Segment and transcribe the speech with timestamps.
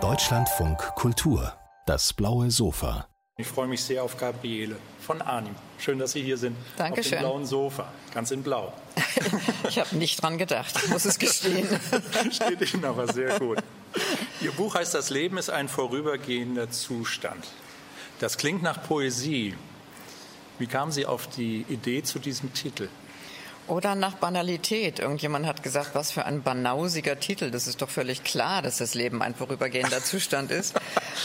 [0.00, 1.52] Deutschlandfunk Kultur,
[1.86, 3.06] das blaue Sofa.
[3.36, 5.54] Ich freue mich sehr auf Gabriele von Arnim.
[5.78, 6.56] Schön, dass Sie hier sind.
[6.76, 7.18] Dankeschön.
[7.18, 8.72] Auf dem blauen Sofa, ganz in blau.
[9.68, 11.68] ich habe nicht dran gedacht, ich muss es gestehen.
[12.32, 13.58] Steht Ihnen aber sehr gut.
[14.40, 17.46] Ihr Buch heißt Das Leben ist ein vorübergehender Zustand.
[18.18, 19.54] Das klingt nach Poesie.
[20.58, 22.88] Wie kamen Sie auf die Idee zu diesem Titel?
[23.66, 24.98] Oder nach Banalität.
[24.98, 27.50] Irgendjemand hat gesagt, was für ein banausiger Titel.
[27.50, 30.74] Das ist doch völlig klar, dass das Leben ein vorübergehender Zustand ist.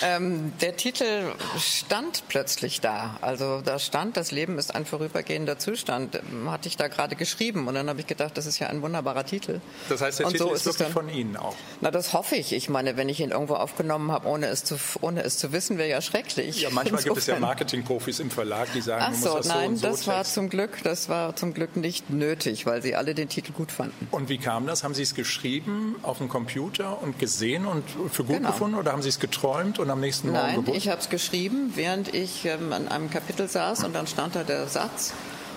[0.02, 3.18] Ähm, der Titel stand plötzlich da.
[3.22, 6.22] Also da stand, das Leben ist ein vorübergehender Zustand.
[6.48, 7.68] Hatte ich da gerade geschrieben.
[7.68, 9.60] Und dann habe ich gedacht, das ist ja ein wunderbarer Titel.
[9.90, 11.56] Das heißt, der Und Titel so ist, wirklich dann- von Ihnen auch.
[11.82, 12.54] Na, das hoffe ich.
[12.54, 15.78] Ich meine, wenn ich ihn irgendwo aufgenommen habe, ohne es zu, ohne es zu wissen,
[15.78, 16.62] wäre ja schrecklich.
[16.62, 19.38] Ja, manchmal gibt es ja Insofern- Marketingprofis im Verlag, die sagen, Ach man so, muss
[19.40, 22.29] das nein, so und so das war zum Glück, das war zum Glück nicht nötig,
[22.66, 24.08] weil sie alle den Titel gut fanden.
[24.12, 24.84] Und wie kam das?
[24.84, 28.50] Haben Sie es geschrieben auf dem Computer und gesehen und für gut Genau.
[28.52, 30.78] gefunden oder haben Sie es geträumt und am nächsten Morgen Nein, gewusst?
[30.78, 34.44] ich habe es geschrieben, während ich ähm, an einem Kapitel saß und dann stand da
[34.44, 35.14] der Satz.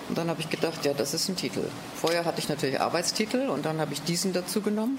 [0.09, 1.62] Und dann habe ich gedacht, ja, das ist ein Titel.
[1.95, 4.98] Vorher hatte ich natürlich Arbeitstitel und dann habe ich diesen dazu genommen.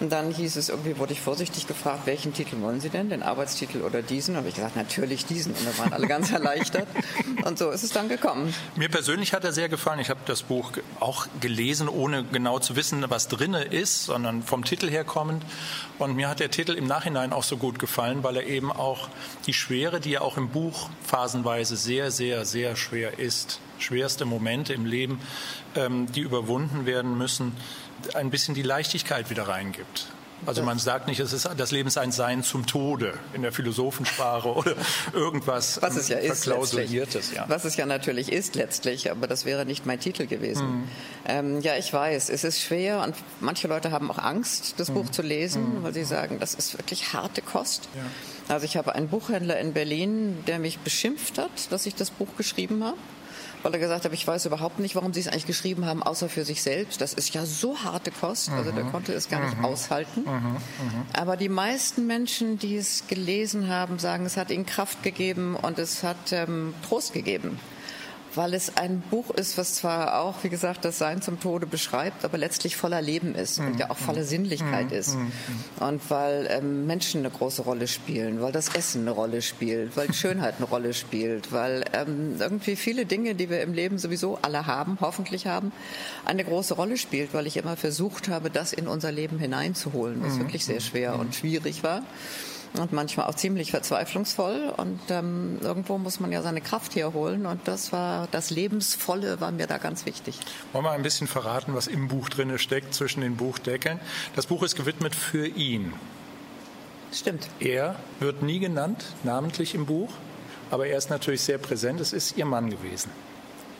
[0.00, 3.22] Und dann hieß es, irgendwie wurde ich vorsichtig gefragt, welchen Titel wollen Sie denn, den
[3.22, 4.34] Arbeitstitel oder diesen?
[4.34, 5.52] Da habe ich gesagt, natürlich diesen.
[5.52, 6.86] Und dann waren alle ganz erleichtert.
[7.44, 8.54] Und so ist es dann gekommen.
[8.76, 9.98] Mir persönlich hat er sehr gefallen.
[9.98, 14.64] Ich habe das Buch auch gelesen, ohne genau zu wissen, was drinne ist, sondern vom
[14.64, 15.42] Titel her kommend.
[15.98, 19.08] Und mir hat der Titel im Nachhinein auch so gut gefallen, weil er eben auch
[19.46, 24.74] die Schwere, die ja auch im Buch phasenweise sehr, sehr, sehr schwer ist, schwerste Momente
[24.74, 25.20] im Leben,
[25.74, 27.52] ähm, die überwunden werden müssen,
[28.14, 30.08] ein bisschen die Leichtigkeit wieder reingibt.
[30.46, 33.52] Also man sagt nicht, es ist das Leben ist ein Sein zum Tode in der
[33.52, 34.74] Philosophensprache oder
[35.12, 36.90] irgendwas Was es ja ist letztlich.
[37.34, 37.44] Ja.
[37.48, 40.88] Was es ja natürlich ist letztlich, aber das wäre nicht mein Titel gewesen.
[41.26, 45.10] Ähm, ja, ich weiß, es ist schwer und manche Leute haben auch Angst, das Buch
[45.10, 47.88] zu lesen, weil sie sagen, das ist wirklich harte Kost.
[48.48, 52.28] Also ich habe einen Buchhändler in Berlin, der mich beschimpft hat, dass ich das Buch
[52.36, 52.96] geschrieben habe.
[53.62, 56.28] Weil er gesagt hat, ich weiß überhaupt nicht, warum Sie es eigentlich geschrieben haben, außer
[56.28, 57.00] für sich selbst.
[57.00, 58.50] Das ist ja so harte Kost.
[58.50, 60.24] Also der konnte es gar nicht aushalten.
[61.12, 65.78] Aber die meisten Menschen, die es gelesen haben, sagen, es hat ihnen Kraft gegeben und
[65.78, 67.58] es hat ähm, Trost gegeben.
[68.34, 72.24] Weil es ein Buch ist, was zwar auch, wie gesagt, das Sein zum Tode beschreibt,
[72.24, 75.16] aber letztlich voller Leben ist und ja auch voller Sinnlichkeit ist.
[75.80, 80.12] Und weil ähm, Menschen eine große Rolle spielen, weil das Essen eine Rolle spielt, weil
[80.18, 84.66] Schönheit eine Rolle spielt, weil ähm, irgendwie viele Dinge, die wir im Leben sowieso alle
[84.66, 85.72] haben, hoffentlich haben,
[86.24, 90.38] eine große Rolle spielt, weil ich immer versucht habe, das in unser Leben hineinzuholen, was
[90.38, 92.02] wirklich sehr schwer und schwierig war
[92.74, 94.72] und manchmal auch ziemlich verzweiflungsvoll.
[94.76, 97.46] Und ähm, irgendwo muss man ja seine Kraft herholen.
[97.46, 100.38] Und das war das Lebensvolle war mir da ganz wichtig.
[100.72, 104.00] Wollen wir ein bisschen verraten, was im Buch drin steckt, zwischen den Buchdeckeln?
[104.36, 105.92] Das Buch ist gewidmet für ihn.
[107.12, 107.48] Stimmt.
[107.58, 110.10] Er wird nie genannt, namentlich im Buch,
[110.70, 112.00] aber er ist natürlich sehr präsent.
[112.00, 113.10] Es ist ihr Mann gewesen.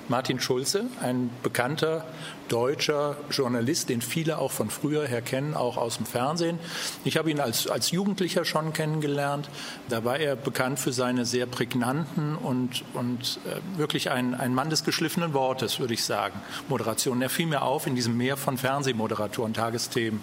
[0.08, 2.04] Martin Schulze, ein bekannter
[2.48, 6.58] deutscher Journalist, den viele auch von früher her kennen, auch aus dem Fernsehen.
[7.04, 9.50] Ich habe ihn als, als Jugendlicher schon kennengelernt.
[9.88, 14.70] Da war er bekannt für seine sehr prägnanten und, und äh, wirklich ein, ein Mann
[14.70, 17.22] des geschliffenen Wortes, würde ich sagen, Moderationen.
[17.22, 20.22] Er fiel mir auf in diesem Meer von Fernsehmoderatoren, Tagesthemen.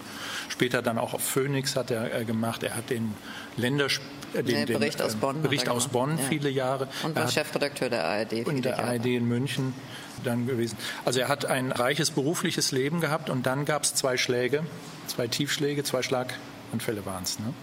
[0.49, 2.63] Später dann auch auf Phoenix hat er äh, gemacht.
[2.63, 3.13] Er hat den
[3.57, 5.93] Länders äh, den, Nee, den, Bericht aus äh, Bonn Bericht er aus gemacht.
[5.93, 6.23] Bonn Ja.
[6.29, 6.87] viele Jahre.
[7.03, 8.29] Und war Chefredakteur der ARD.
[8.47, 8.83] viele der Jahre.
[8.87, 9.73] ARD in München
[10.23, 10.77] dann gewesen.
[11.05, 14.63] Also er hat ein reiches berufliches Leben gehabt und dann gab es zwei Schläge,
[15.07, 17.37] zwei Tiefschläge, zwei Schlaganfälle waren es.
[17.39, 17.53] Ne?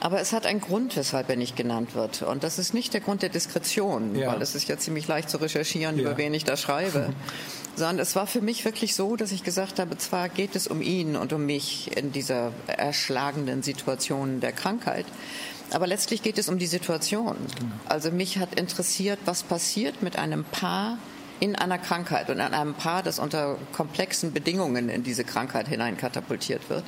[0.00, 2.20] Aber es hat einen Grund, weshalb er nicht genannt wird.
[2.22, 4.32] Und das ist nicht der Grund der Diskretion, Ja.
[4.32, 6.02] weil es ist ja ziemlich leicht zu recherchieren, Ja.
[6.02, 7.12] über wen ich da schreibe.
[7.76, 10.80] Sondern es war für mich wirklich so, dass ich gesagt habe, zwar geht es um
[10.82, 15.06] ihn und um mich in dieser erschlagenden Situation der Krankheit,
[15.70, 17.36] aber letztlich geht es um die Situation.
[17.88, 20.98] Also mich hat interessiert, was passiert mit einem Paar
[21.40, 26.70] in einer Krankheit und an einem Paar, das unter komplexen Bedingungen in diese Krankheit hineinkatapultiert
[26.70, 26.84] wird.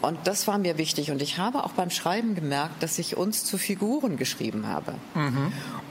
[0.00, 1.10] Und das war mir wichtig.
[1.10, 4.94] Und ich habe auch beim Schreiben gemerkt, dass ich uns zu Figuren geschrieben habe.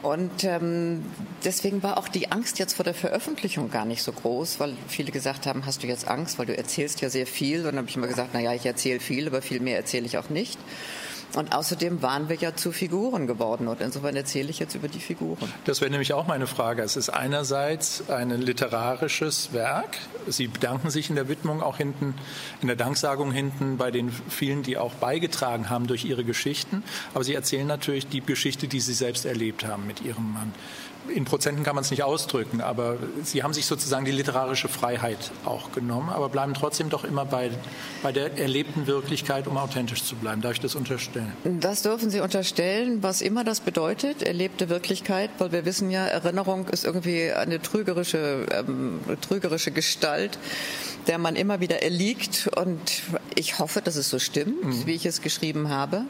[0.03, 1.03] Und ähm,
[1.43, 5.11] deswegen war auch die Angst jetzt vor der Veröffentlichung gar nicht so groß, weil viele
[5.11, 7.59] gesagt haben, hast du jetzt Angst, weil du erzählst ja sehr viel.
[7.59, 10.05] Und dann habe ich immer gesagt, na ja, ich erzähle viel, aber viel mehr erzähle
[10.05, 10.59] ich auch nicht.
[11.35, 14.99] Und außerdem waren wir ja zu Figuren geworden und insofern erzähle ich jetzt über die
[14.99, 15.51] Figuren.
[15.65, 16.83] Das wäre nämlich auch meine Frage.
[16.83, 19.97] Es ist einerseits ein literarisches Werk.
[20.27, 22.13] Sie bedanken sich in der Widmung auch hinten,
[22.61, 26.83] in der Danksagung hinten bei den vielen, die auch beigetragen haben durch ihre Geschichten.
[27.13, 30.53] Aber Sie erzählen natürlich die Geschichte, die Sie selbst erlebt haben mit Ihrem Mann
[31.07, 35.31] in Prozenten kann man es nicht ausdrücken, aber Sie haben sich sozusagen die literarische Freiheit
[35.45, 37.51] auch genommen, aber bleiben trotzdem doch immer bei,
[38.01, 40.41] bei der erlebten Wirklichkeit, um authentisch zu bleiben.
[40.41, 41.31] Darf ich das unterstellen?
[41.43, 46.67] Das dürfen Sie unterstellen, was immer das bedeutet, erlebte Wirklichkeit, weil wir wissen ja, Erinnerung
[46.69, 50.37] ist irgendwie eine trügerische, ähm, trügerische Gestalt,
[51.07, 52.79] der man immer wieder erliegt und
[53.35, 54.85] ich hoffe, dass es so stimmt, mhm.
[54.85, 56.03] wie ich es geschrieben habe.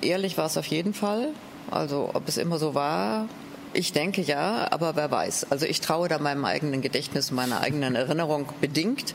[0.00, 1.30] Ehrlich war es auf jeden Fall.
[1.70, 3.28] Also ob es immer so war,
[3.78, 5.52] ich denke ja, aber wer weiß.
[5.52, 9.14] Also ich traue da meinem eigenen Gedächtnis, meiner eigenen Erinnerung bedingt,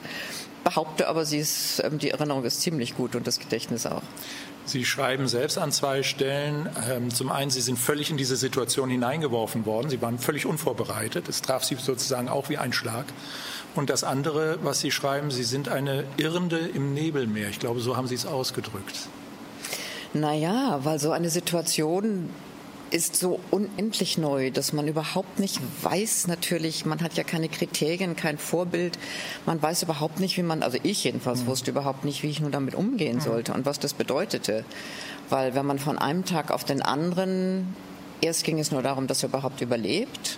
[0.63, 4.01] behaupte aber, sie ist, ähm, die Erinnerung ist ziemlich gut und das Gedächtnis auch.
[4.65, 6.69] Sie schreiben selbst an zwei Stellen.
[6.89, 9.89] Ähm, zum einen, Sie sind völlig in diese Situation hineingeworfen worden.
[9.89, 11.27] Sie waren völlig unvorbereitet.
[11.27, 13.03] Es traf Sie sozusagen auch wie ein Schlag.
[13.75, 17.49] Und das andere, was Sie schreiben, Sie sind eine Irrende im Nebelmeer.
[17.49, 19.09] Ich glaube, so haben Sie es ausgedrückt.
[20.13, 22.29] Naja, weil so eine Situation
[22.93, 28.15] ist so unendlich neu, dass man überhaupt nicht weiß, natürlich, man hat ja keine Kriterien,
[28.15, 28.99] kein Vorbild,
[29.47, 31.47] man weiß überhaupt nicht, wie man, also ich jedenfalls mhm.
[31.47, 33.21] wusste überhaupt nicht, wie ich nun damit umgehen mhm.
[33.21, 34.63] sollte und was das bedeutete.
[35.29, 37.75] Weil wenn man von einem Tag auf den anderen,
[38.21, 40.37] erst ging es nur darum, dass er überhaupt überlebt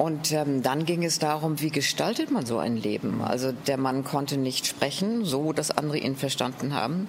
[0.00, 3.20] und ähm, dann ging es darum, wie gestaltet man so ein Leben?
[3.20, 7.06] Also der Mann konnte nicht sprechen, so dass andere ihn verstanden haben.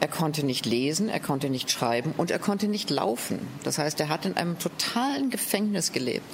[0.00, 3.46] Er konnte nicht lesen, er konnte nicht schreiben und er konnte nicht laufen.
[3.62, 6.24] Das heißt, er hat in einem totalen Gefängnis gelebt,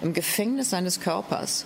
[0.00, 1.64] im Gefängnis seines Körpers.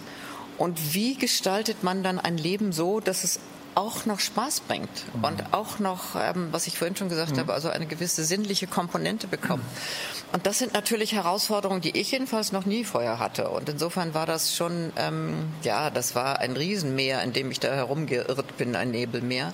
[0.56, 3.41] Und wie gestaltet man dann ein Leben so, dass es
[3.75, 5.25] auch noch Spaß bringt mhm.
[5.25, 7.41] und auch noch, ähm, was ich vorhin schon gesagt mhm.
[7.41, 9.65] habe, also eine gewisse sinnliche Komponente bekommt.
[9.65, 10.33] Mhm.
[10.33, 13.51] Und das sind natürlich Herausforderungen, die ich jedenfalls noch nie vorher hatte.
[13.51, 17.75] Und insofern war das schon, ähm, ja, das war ein Riesenmeer, in dem ich da
[17.75, 19.53] herumgeirrt bin, ein Nebelmeer.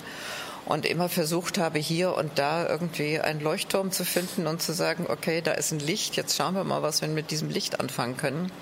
[0.66, 5.06] Und immer versucht habe, hier und da irgendwie einen Leuchtturm zu finden und zu sagen,
[5.08, 8.18] okay, da ist ein Licht, jetzt schauen wir mal, was wir mit diesem Licht anfangen
[8.18, 8.52] können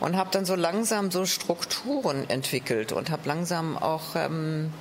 [0.00, 4.72] und habe dann so langsam so Strukturen entwickelt und habe langsam auch ähm,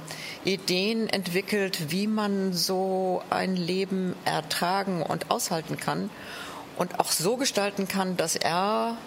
[0.44, 6.09] Ideen entwickelt, wie man so ein Leben ertragen und aushalten kann
[6.77, 8.97] und auch so gestalten kann, dass er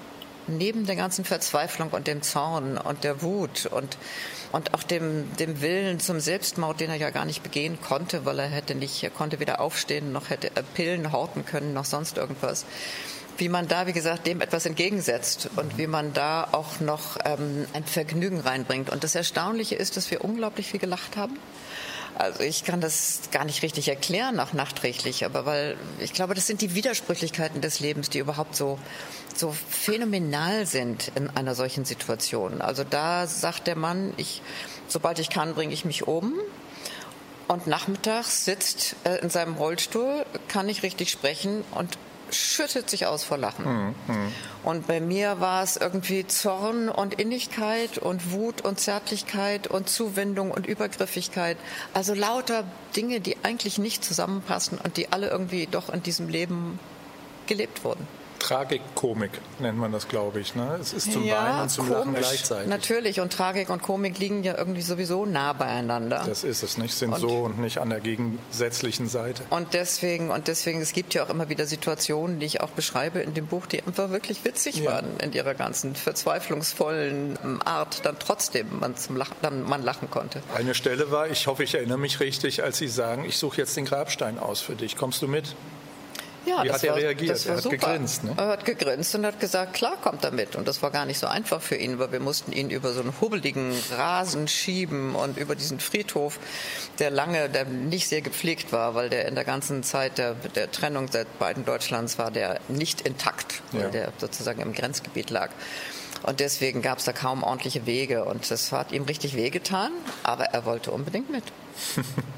[0.49, 3.99] neben der ganzen Verzweiflung und dem Zorn und der Wut und,
[4.53, 8.39] und auch dem, dem Willen zum Selbstmord, den er ja gar nicht begehen konnte, weil
[8.39, 12.17] er hätte nicht, er konnte weder aufstehen, noch hätte er Pillen horten können, noch sonst
[12.17, 12.65] irgendwas,
[13.39, 17.67] wie man da, wie gesagt, dem etwas entgegensetzt und wie man da auch noch ähm,
[17.73, 18.91] ein Vergnügen reinbringt.
[18.91, 21.39] Und das Erstaunliche ist, dass wir unglaublich viel gelacht haben.
[22.17, 26.49] Also ich kann das gar nicht richtig erklären, auch nachträglich, aber weil ich glaube, das
[26.49, 28.81] sind die Widersprüchlichkeiten des Lebens, die überhaupt so,
[29.37, 32.61] so phänomenal sind in einer solchen Situation.
[32.61, 34.43] Also da sagt der Mann, ich,
[34.89, 36.35] sobald ich kann, bringe ich mich um.
[37.47, 41.99] Und nachmittags sitzt er in seinem Rollstuhl, kann nicht richtig sprechen und
[42.31, 43.95] schüttet sich aus vor Lachen.
[44.07, 44.33] Mhm.
[44.65, 50.51] Und bei mir war es irgendwie Zorn und Innigkeit und Wut und Zärtlichkeit und Zuwendung
[50.51, 51.57] und Übergriffigkeit.
[51.95, 52.65] Also lauter
[52.97, 56.79] Dinge, die eigentlich nicht zusammenpassen und die alle irgendwie doch in diesem Leben
[57.47, 58.07] gelebt wurden.
[58.39, 60.55] Tragikkomik nennt man das, glaube ich.
[60.55, 60.79] Ne?
[60.81, 62.69] Es ist zum ja, Weinen und zum komisch, Lachen gleichzeitig.
[62.69, 66.23] Natürlich, und Tragik und Komik liegen ja irgendwie sowieso nah beieinander.
[66.27, 69.43] Das ist es nicht, sind und, so und nicht an der gegensätzlichen Seite.
[69.51, 73.21] Und deswegen, und deswegen, es gibt ja auch immer wieder Situationen, die ich auch beschreibe
[73.21, 74.93] in dem Buch, die einfach wirklich witzig ja.
[74.93, 80.43] waren in ihrer ganzen verzweiflungsvollen Art, dann trotzdem man, zum Lachen, dann man lachen konnte.
[80.55, 83.77] Eine Stelle war, ich hoffe, ich erinnere mich richtig, als Sie sagen, ich suche jetzt
[83.77, 84.97] den Grabstein aus für dich.
[84.97, 85.55] Kommst du mit?
[86.49, 87.47] Ja, Wie hat er war, reagiert?
[87.47, 87.77] er hat super.
[87.77, 88.25] gegrinst.
[88.25, 88.35] Ne?
[88.37, 90.57] Er hat gegrinst und hat gesagt, klar kommt er mit.
[90.57, 93.01] Und das war gar nicht so einfach für ihn, weil wir mussten ihn über so
[93.01, 96.39] einen hubbeligen Rasen schieben und über diesen Friedhof,
[96.99, 100.71] der lange, der nicht sehr gepflegt war, weil der in der ganzen Zeit der, der
[100.71, 103.89] Trennung seit beiden Deutschlands war der nicht intakt, weil ja.
[103.89, 105.51] der sozusagen im Grenzgebiet lag.
[106.23, 108.25] Und deswegen gab es da kaum ordentliche Wege.
[108.25, 111.45] Und das hat ihm richtig wehgetan, aber er wollte unbedingt mit.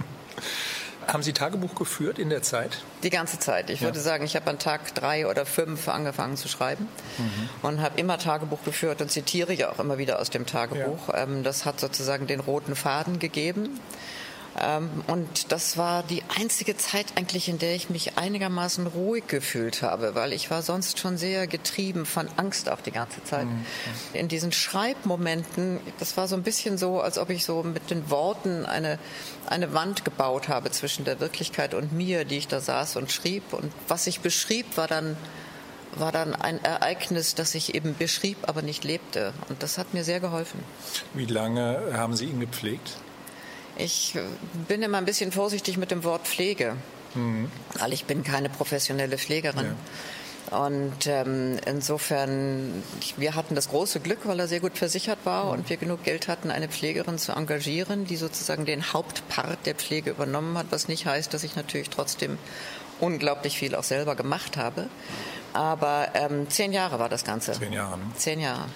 [1.06, 2.82] Haben Sie Tagebuch geführt in der Zeit?
[3.02, 3.70] Die ganze Zeit.
[3.70, 3.88] Ich ja.
[3.88, 6.88] würde sagen, ich habe an Tag drei oder fünf angefangen zu schreiben
[7.18, 7.48] mhm.
[7.62, 11.08] und habe immer Tagebuch geführt und zitiere ja auch immer wieder aus dem Tagebuch.
[11.08, 11.22] Ja.
[11.22, 13.80] Ähm, das hat sozusagen den roten Faden gegeben.
[14.58, 19.82] Ähm, und das war die einzige Zeit eigentlich, in der ich mich einigermaßen ruhig gefühlt
[19.82, 23.46] habe, weil ich war sonst schon sehr getrieben von Angst auch die ganze Zeit.
[23.46, 23.64] Mhm.
[24.12, 28.10] In diesen Schreibmomenten, das war so ein bisschen so, als ob ich so mit den
[28.10, 28.98] Worten eine,
[29.46, 33.52] eine Wand gebaut habe zwischen der Wirklichkeit und mir, die ich da saß und schrieb.
[33.52, 35.16] Und was ich beschrieb, war dann
[35.96, 39.32] war dann ein Ereignis, das ich eben beschrieb, aber nicht lebte.
[39.48, 40.62] Und das hat mir sehr geholfen.
[41.14, 42.96] Wie lange haben Sie ihn gepflegt?
[43.82, 44.14] Ich
[44.68, 46.76] bin immer ein bisschen vorsichtig mit dem Wort Pflege,
[47.14, 47.50] mhm.
[47.78, 49.66] weil ich bin keine professionelle Pflegerin.
[49.66, 49.74] Ja.
[50.50, 52.82] Und ähm, insofern,
[53.16, 55.50] wir hatten das große Glück, weil er sehr gut versichert war mhm.
[55.50, 60.10] und wir genug Geld hatten, eine Pflegerin zu engagieren, die sozusagen den Hauptpart der Pflege
[60.10, 62.36] übernommen hat, was nicht heißt, dass ich natürlich trotzdem
[62.98, 64.88] unglaublich viel auch selber gemacht habe.
[65.52, 67.52] Aber ähm, zehn Jahre war das Ganze.
[67.52, 67.98] Zehn Jahre.
[67.98, 68.04] Ne?
[68.16, 68.66] Zehn Jahre.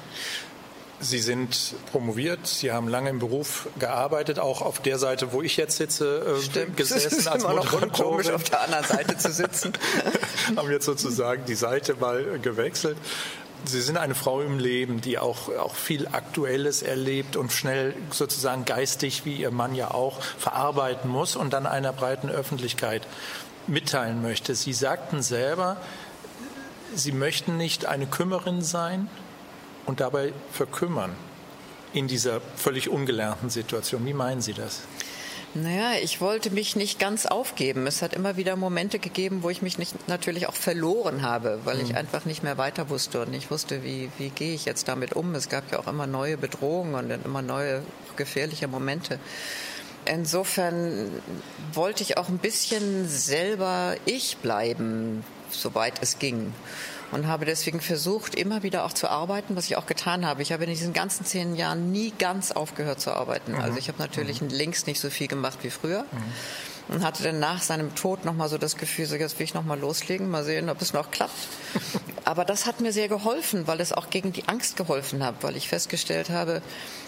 [1.00, 5.56] Sie sind promoviert, Sie haben lange im Beruf gearbeitet, auch auf der Seite, wo ich
[5.56, 6.76] jetzt sitze, äh, Stimmt.
[6.76, 9.72] gesessen es ist als immer noch komisch, auf der anderen Seite zu sitzen.
[10.56, 12.96] haben jetzt sozusagen die Seite mal gewechselt.
[13.66, 18.64] Sie sind eine Frau im Leben, die auch, auch viel Aktuelles erlebt und schnell sozusagen
[18.64, 23.06] geistig, wie ihr Mann ja auch, verarbeiten muss und dann einer breiten Öffentlichkeit
[23.66, 24.54] mitteilen möchte.
[24.54, 25.78] Sie sagten selber,
[26.94, 29.08] Sie möchten nicht eine Kümmerin sein,
[29.86, 31.12] und dabei verkümmern
[31.92, 34.04] in dieser völlig ungelernten Situation.
[34.04, 34.82] Wie meinen Sie das?
[35.56, 37.86] Naja, ich wollte mich nicht ganz aufgeben.
[37.86, 41.80] Es hat immer wieder Momente gegeben, wo ich mich nicht, natürlich auch verloren habe, weil
[41.80, 41.96] ich mhm.
[41.96, 45.32] einfach nicht mehr weiter wusste und nicht wusste, wie, wie gehe ich jetzt damit um.
[45.36, 47.82] Es gab ja auch immer neue Bedrohungen und immer neue
[48.16, 49.20] gefährliche Momente.
[50.06, 51.08] Insofern
[51.72, 56.52] wollte ich auch ein bisschen selber ich bleiben, soweit es ging
[57.12, 60.42] und habe deswegen versucht, immer wieder auch zu arbeiten, was ich auch getan habe.
[60.42, 63.52] Ich habe in diesen ganzen zehn Jahren nie ganz aufgehört zu arbeiten.
[63.52, 63.60] Mhm.
[63.60, 64.48] Also ich habe natürlich mhm.
[64.48, 66.02] links nicht so viel gemacht wie früher.
[66.02, 66.32] Mhm
[66.88, 69.54] und hatte dann nach seinem Tod noch mal so das Gefühl, so jetzt will ich
[69.54, 71.32] noch mal loslegen, mal sehen, ob es noch klappt.
[72.24, 75.56] Aber das hat mir sehr geholfen, weil es auch gegen die Angst geholfen hat, weil
[75.56, 76.62] ich festgestellt habe,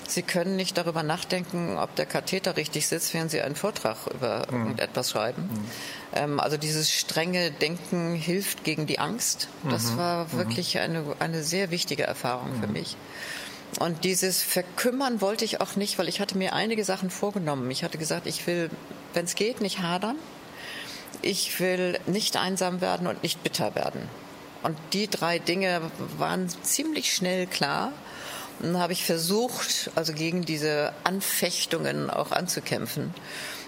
[0.08, 4.46] Sie können nicht darüber nachdenken, ob der Katheter richtig sitzt, während Sie einen Vortrag über
[4.48, 4.58] mhm.
[4.58, 5.42] irgendetwas schreiben.
[5.42, 5.64] Mhm.
[6.16, 9.48] Ähm, also dieses strenge Denken hilft gegen die Angst.
[9.70, 9.96] Das mhm.
[9.98, 10.32] war mhm.
[10.32, 12.72] wirklich eine, eine sehr wichtige Erfahrung für mhm.
[12.72, 12.96] mich.
[13.78, 17.70] Und dieses Verkümmern wollte ich auch nicht, weil ich hatte mir einige Sachen vorgenommen.
[17.70, 18.70] Ich hatte gesagt, ich will,
[19.12, 20.16] wenn es geht, nicht hadern.
[21.20, 24.08] Ich will nicht einsam werden und nicht bitter werden.
[24.62, 25.82] Und die drei Dinge
[26.16, 27.92] waren ziemlich schnell klar.
[28.60, 33.12] Dann habe ich versucht, also gegen diese Anfechtungen auch anzukämpfen.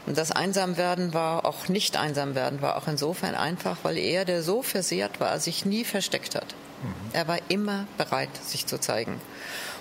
[0.08, 4.62] Und das Einsamwerden war, auch nicht Einsamwerden war auch insofern einfach, weil er, der so
[4.62, 6.54] versehrt war, sich nie versteckt hat.
[6.82, 6.94] Mhm.
[7.12, 9.20] Er war immer bereit, sich zu zeigen.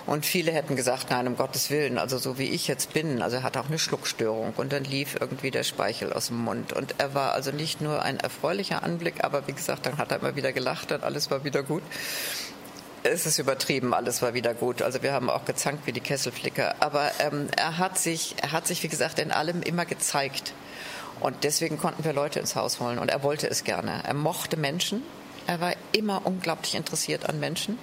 [0.06, 3.38] Und viele hätten gesagt, nein, um Gottes Willen, also so wie ich jetzt bin, also
[3.38, 6.74] er hat auch eine Schluckstörung und dann lief irgendwie der Speichel aus dem Mund.
[6.74, 10.20] Und er war also nicht nur ein erfreulicher Anblick, aber wie gesagt, dann hat er
[10.20, 11.84] immer wieder gelacht und alles war wieder gut
[13.08, 14.82] es ist übertrieben, alles war wieder gut.
[14.82, 16.76] Also wir haben auch gezankt wie die Kesselflicker.
[16.80, 20.54] Aber ähm, er, hat sich, er hat sich, wie gesagt, in allem immer gezeigt.
[21.20, 23.00] Und deswegen konnten wir Leute ins Haus holen.
[23.00, 24.02] Und er wollte es gerne.
[24.04, 25.04] Er mochte Menschen.
[25.48, 27.80] Er war immer unglaublich interessiert an Menschen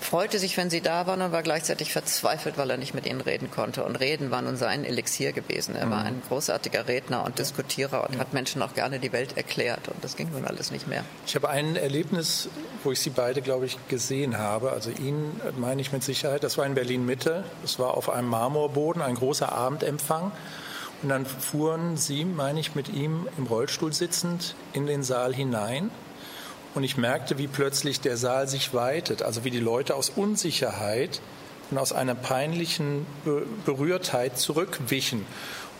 [0.00, 3.20] freute sich, wenn sie da waren und war gleichzeitig verzweifelt, weil er nicht mit ihnen
[3.20, 3.84] reden konnte.
[3.84, 5.76] Und Reden war nun sein Elixier gewesen.
[5.76, 6.06] Er war mhm.
[6.06, 9.88] ein großartiger Redner und Diskutierer und hat Menschen auch gerne die Welt erklärt.
[9.88, 11.04] Und das ging nun alles nicht mehr.
[11.26, 12.48] Ich habe ein Erlebnis,
[12.82, 14.72] wo ich Sie beide, glaube ich, gesehen habe.
[14.72, 16.42] Also ihn meine ich mit Sicherheit.
[16.42, 17.44] Das war in Berlin-Mitte.
[17.64, 20.32] Es war auf einem Marmorboden, ein großer Abendempfang.
[21.02, 25.90] Und dann fuhren Sie, meine ich, mit ihm im Rollstuhl sitzend in den Saal hinein.
[26.74, 31.20] Und ich merkte, wie plötzlich der Saal sich weitet, also wie die Leute aus Unsicherheit
[31.70, 33.06] und aus einer peinlichen
[33.64, 35.26] Berührtheit zurückwichen.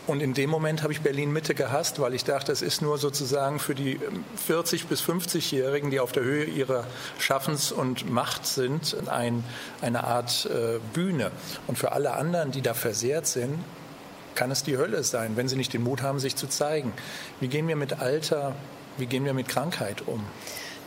[0.07, 2.97] Und in dem Moment habe ich Berlin Mitte gehasst, weil ich dachte, es ist nur
[2.97, 3.99] sozusagen für die
[4.47, 6.85] 40 bis 50-Jährigen, die auf der Höhe ihrer
[7.19, 9.43] Schaffens- und Macht sind, ein,
[9.81, 11.31] eine Art äh, Bühne.
[11.67, 13.63] Und für alle anderen, die da versehrt sind,
[14.33, 16.93] kann es die Hölle sein, wenn sie nicht den Mut haben, sich zu zeigen.
[17.39, 18.55] Wie gehen wir mit Alter,
[18.97, 20.25] wie gehen wir mit Krankheit um?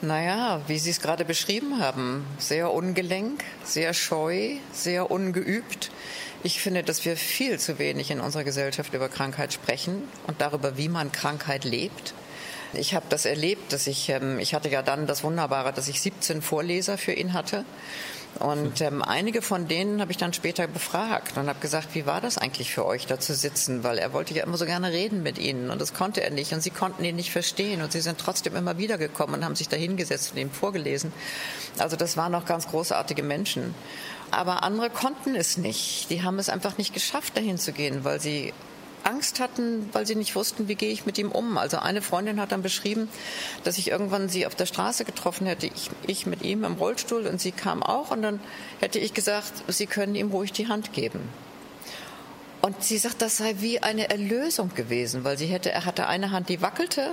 [0.04, 5.90] Naja, wie Sie es gerade beschrieben haben, sehr ungelenk, sehr scheu, sehr ungeübt.
[6.42, 10.76] Ich finde, dass wir viel zu wenig in unserer Gesellschaft über Krankheit sprechen und darüber,
[10.76, 12.12] wie man Krankheit lebt.
[12.74, 16.02] Ich habe das erlebt, dass ich, ähm, ich hatte ja dann das Wunderbare, dass ich
[16.02, 17.64] 17 Vorleser für ihn hatte
[18.40, 22.20] und ähm, einige von denen habe ich dann später befragt und habe gesagt, wie war
[22.20, 23.84] das eigentlich für euch, da zu sitzen?
[23.84, 26.52] Weil er wollte ja immer so gerne reden mit ihnen und das konnte er nicht
[26.52, 29.54] und sie konnten ihn nicht verstehen und sie sind trotzdem immer wieder gekommen und haben
[29.54, 31.12] sich da hingesetzt und ihm vorgelesen.
[31.78, 33.74] Also das waren noch ganz großartige Menschen.
[34.30, 36.10] Aber andere konnten es nicht.
[36.10, 38.52] Die haben es einfach nicht geschafft, dahin zu gehen, weil sie
[39.04, 41.58] Angst hatten, weil sie nicht wussten, wie gehe ich mit ihm um.
[41.58, 43.08] Also eine Freundin hat dann beschrieben,
[43.62, 47.26] dass ich irgendwann sie auf der Straße getroffen hätte, ich, ich mit ihm im Rollstuhl
[47.26, 48.40] und sie kam auch und dann
[48.80, 51.20] hätte ich gesagt, sie können ihm ruhig die Hand geben.
[52.60, 56.30] Und sie sagt, das sei wie eine Erlösung gewesen, weil sie hätte, er hatte eine
[56.30, 57.12] Hand, die wackelte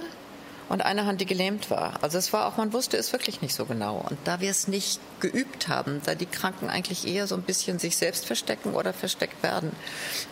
[0.72, 2.02] und eine Hand, die gelähmt war.
[2.02, 4.06] Also es war auch, man wusste es wirklich nicht so genau.
[4.10, 7.78] Und da wir es nicht geübt haben, da die Kranken eigentlich eher so ein bisschen
[7.78, 9.74] sich selbst verstecken oder versteckt werden,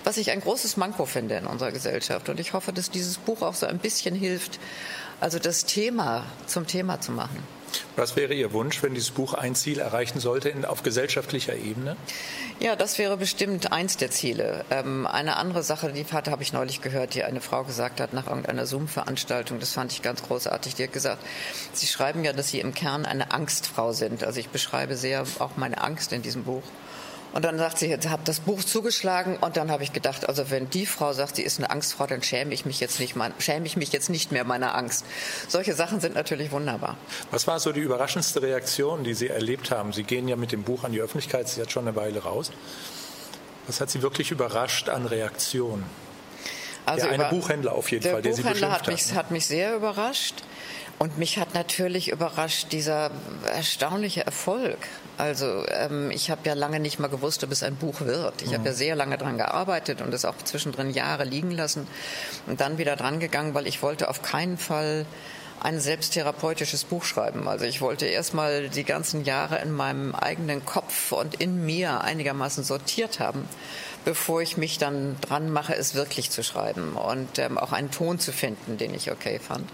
[0.05, 2.29] was ich ein großes Manko finde in unserer Gesellschaft.
[2.29, 4.61] Und ich hoffe, dass dieses Buch auch so ein bisschen hilft,
[5.19, 7.43] also das Thema zum Thema zu machen.
[7.95, 11.97] Was wäre Ihr Wunsch, wenn dieses Buch ein Ziel erreichen sollte in, auf gesellschaftlicher Ebene?
[12.59, 14.65] Ja, das wäre bestimmt eins der Ziele.
[14.69, 18.27] Ähm, eine andere Sache, die habe ich neulich gehört, die eine Frau gesagt hat nach
[18.27, 20.75] irgendeiner Zoom-Veranstaltung, das fand ich ganz großartig.
[20.75, 21.23] Die hat gesagt,
[21.73, 24.23] Sie schreiben ja, dass Sie im Kern eine Angstfrau sind.
[24.23, 26.63] Also ich beschreibe sehr auch meine Angst in diesem Buch.
[27.31, 30.49] Und dann sagt sie, jetzt habe das Buch zugeschlagen und dann habe ich gedacht, also
[30.49, 33.65] wenn die Frau sagt, sie ist eine Angstfrau, dann schäme ich mich jetzt nicht, schäme
[33.67, 35.05] ich mich jetzt nicht mehr meiner Angst.
[35.47, 36.97] Solche Sachen sind natürlich wunderbar.
[37.29, 39.93] Was war so die überraschendste Reaktion, die Sie erlebt haben?
[39.93, 42.51] Sie gehen ja mit dem Buch an die Öffentlichkeit, Sie jetzt schon eine Weile raus.
[43.67, 45.83] Was hat Sie wirklich überrascht an Reaktionen?
[46.85, 49.31] Also der eine Buchhändler auf jeden der Fall, der Buchhändler Sie beschimpft hat mich, hat
[49.31, 50.43] mich sehr überrascht.
[50.99, 53.09] Und mich hat natürlich überrascht dieser
[53.53, 54.77] erstaunliche Erfolg.
[55.17, 58.41] Also ähm, ich habe ja lange nicht mal gewusst, ob es ein Buch wird.
[58.41, 58.55] Ich mhm.
[58.55, 61.87] habe ja sehr lange daran gearbeitet und es auch zwischendrin Jahre liegen lassen
[62.47, 65.05] und dann wieder dran gegangen, weil ich wollte auf keinen Fall
[65.61, 67.47] ein selbsttherapeutisches Buch schreiben.
[67.47, 72.63] Also ich wollte erstmal die ganzen Jahre in meinem eigenen Kopf und in mir einigermaßen
[72.65, 73.47] sortiert haben,
[74.03, 78.19] bevor ich mich dann dran mache, es wirklich zu schreiben und ähm, auch einen Ton
[78.19, 79.69] zu finden, den ich okay fand.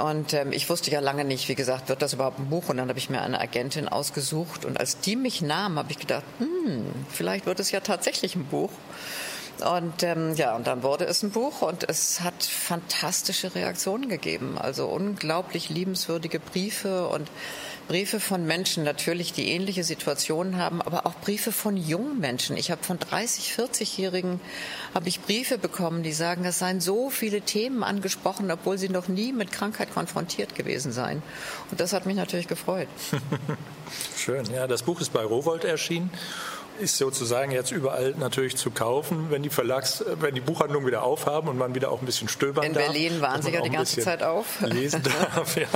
[0.00, 2.68] Und ähm, ich wusste ja lange nicht, wie gesagt, wird das überhaupt ein Buch?
[2.68, 4.64] Und dann habe ich mir eine Agentin ausgesucht.
[4.64, 8.44] Und als die mich nahm, habe ich gedacht, hm, vielleicht wird es ja tatsächlich ein
[8.46, 8.70] Buch.
[9.62, 14.58] Und ähm, ja, und dann wurde es ein Buch und es hat fantastische Reaktionen gegeben.
[14.58, 17.30] Also unglaublich liebenswürdige Briefe und
[17.88, 22.56] Briefe von Menschen natürlich, die ähnliche Situationen haben, aber auch Briefe von jungen Menschen.
[22.56, 24.40] Ich habe von 30, 40-Jährigen
[24.94, 29.08] habe ich Briefe bekommen, die sagen, es seien so viele Themen angesprochen, obwohl sie noch
[29.08, 31.22] nie mit Krankheit konfrontiert gewesen seien.
[31.70, 32.88] Und das hat mich natürlich gefreut.
[34.16, 34.44] Schön.
[34.52, 36.10] Ja, das Buch ist bei Rowold erschienen
[36.82, 41.48] ist sozusagen jetzt überall natürlich zu kaufen, wenn die Verlags, wenn die Buchhandlungen wieder aufhaben
[41.48, 42.86] und man wieder auch ein bisschen stöbern In darf.
[42.86, 44.60] In Berlin waren sie ja die ganze Zeit auf.
[44.60, 45.02] Lesen
[45.34, 45.68] darf, ja.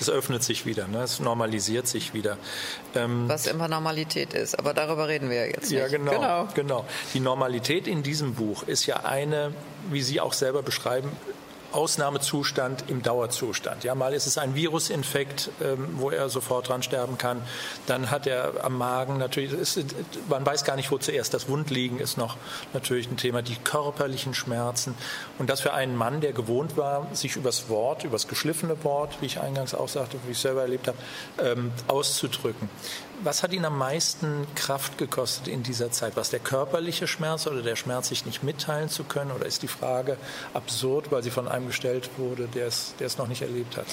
[0.00, 1.02] Es öffnet sich wieder, ne?
[1.02, 2.38] es normalisiert sich wieder.
[2.94, 5.72] Ähm, Was immer Normalität ist, aber darüber reden wir ja jetzt nicht.
[5.72, 6.48] Ja, genau, genau.
[6.54, 6.84] genau.
[7.12, 9.52] Die Normalität in diesem Buch ist ja eine,
[9.90, 11.12] wie Sie auch selber beschreiben,
[11.74, 13.84] Ausnahmezustand im Dauerzustand.
[13.84, 17.42] Ja, mal ist es ein Virusinfekt, ähm, wo er sofort dran sterben kann.
[17.86, 19.78] Dann hat er am Magen natürlich, ist,
[20.28, 22.36] man weiß gar nicht, wo zuerst das Wundliegen ist noch
[22.72, 23.42] natürlich ein Thema.
[23.42, 24.94] Die körperlichen Schmerzen.
[25.38, 29.26] Und das für einen Mann, der gewohnt war, sich übers Wort, übers geschliffene Wort, wie
[29.26, 30.98] ich eingangs auch sagte, wie ich selber erlebt habe,
[31.42, 32.68] ähm, auszudrücken.
[33.22, 36.16] Was hat ihn am meisten Kraft gekostet in dieser Zeit?
[36.16, 39.30] Was der körperliche Schmerz oder der Schmerz, sich nicht mitteilen zu können?
[39.30, 40.16] Oder ist die Frage
[40.52, 43.86] absurd, weil sie von einem gestellt wurde, der es, der es noch nicht erlebt hat?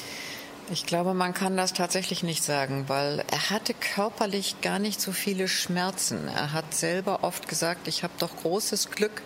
[0.70, 5.12] Ich glaube, man kann das tatsächlich nicht sagen, weil er hatte körperlich gar nicht so
[5.12, 6.28] viele Schmerzen.
[6.28, 9.22] Er hat selber oft gesagt, ich habe doch großes Glück,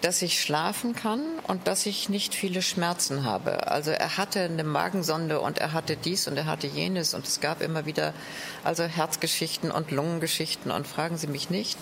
[0.00, 3.68] dass ich schlafen kann und dass ich nicht viele Schmerzen habe.
[3.68, 7.40] Also er hatte eine Magensonde und er hatte dies und er hatte jenes und es
[7.40, 8.14] gab immer wieder
[8.64, 11.78] also Herzgeschichten und Lungengeschichten und fragen Sie mich nicht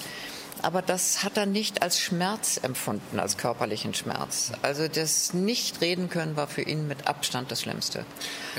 [0.63, 4.53] aber das hat er nicht als Schmerz empfunden, als körperlichen Schmerz.
[4.63, 8.05] Also das Nicht-Reden können war für ihn mit Abstand das Schlimmste.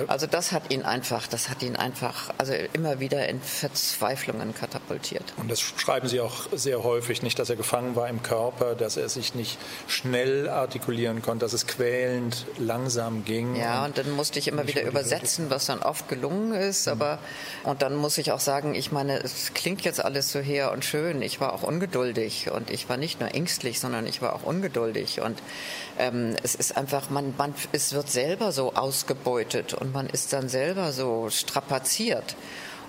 [0.08, 5.34] Also das hat ihn einfach, das hat ihn einfach, also immer wieder in Verzweiflungen katapultiert.
[5.38, 8.96] Und das schreiben Sie auch sehr häufig, nicht, dass er gefangen war im Körper, dass
[8.98, 9.58] er sich nicht
[9.88, 13.56] schnell artikulieren konnte, dass es quälend langsam ging.
[13.56, 16.86] Ja, und, und dann musste ich immer wieder übersetzen, was dann oft gelungen ist.
[16.86, 16.92] Mhm.
[16.94, 17.20] Aber
[17.64, 20.86] und dann muss ich auch sagen, ich meine, es klingt jetzt alles so her und
[20.86, 21.22] schön.
[21.22, 24.44] Ich war auch ungeduldig ungeduldig und ich war nicht nur ängstlich, sondern ich war auch
[24.44, 25.42] ungeduldig und
[25.98, 30.50] ähm, es ist einfach, man, man, es wird selber so ausgebeutet und man ist dann
[30.50, 32.36] selber so strapaziert.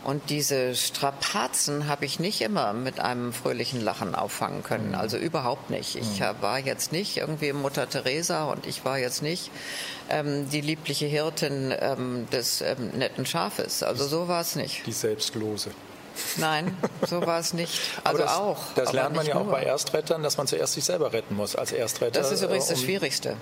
[0.04, 4.94] Und diese Strapazen habe ich nicht immer mit einem fröhlichen Lachen auffangen können.
[4.94, 5.96] Also überhaupt nicht.
[5.96, 6.40] Ich mhm.
[6.40, 9.50] war jetzt nicht irgendwie Mutter Teresa und ich war jetzt nicht
[10.08, 13.82] ähm, die liebliche Hirtin ähm, des ähm, netten Schafes.
[13.82, 14.86] Also so war es nicht.
[14.86, 15.72] Die Selbstlose.
[16.36, 16.76] Nein,
[17.06, 17.80] so war es nicht.
[18.04, 18.58] Also das, auch.
[18.74, 19.44] Das lernt man ja nur.
[19.44, 22.20] auch bei Erstrettern, dass man zuerst sich selber retten muss als Erstretter.
[22.20, 23.36] Das ist übrigens das Schwierigste.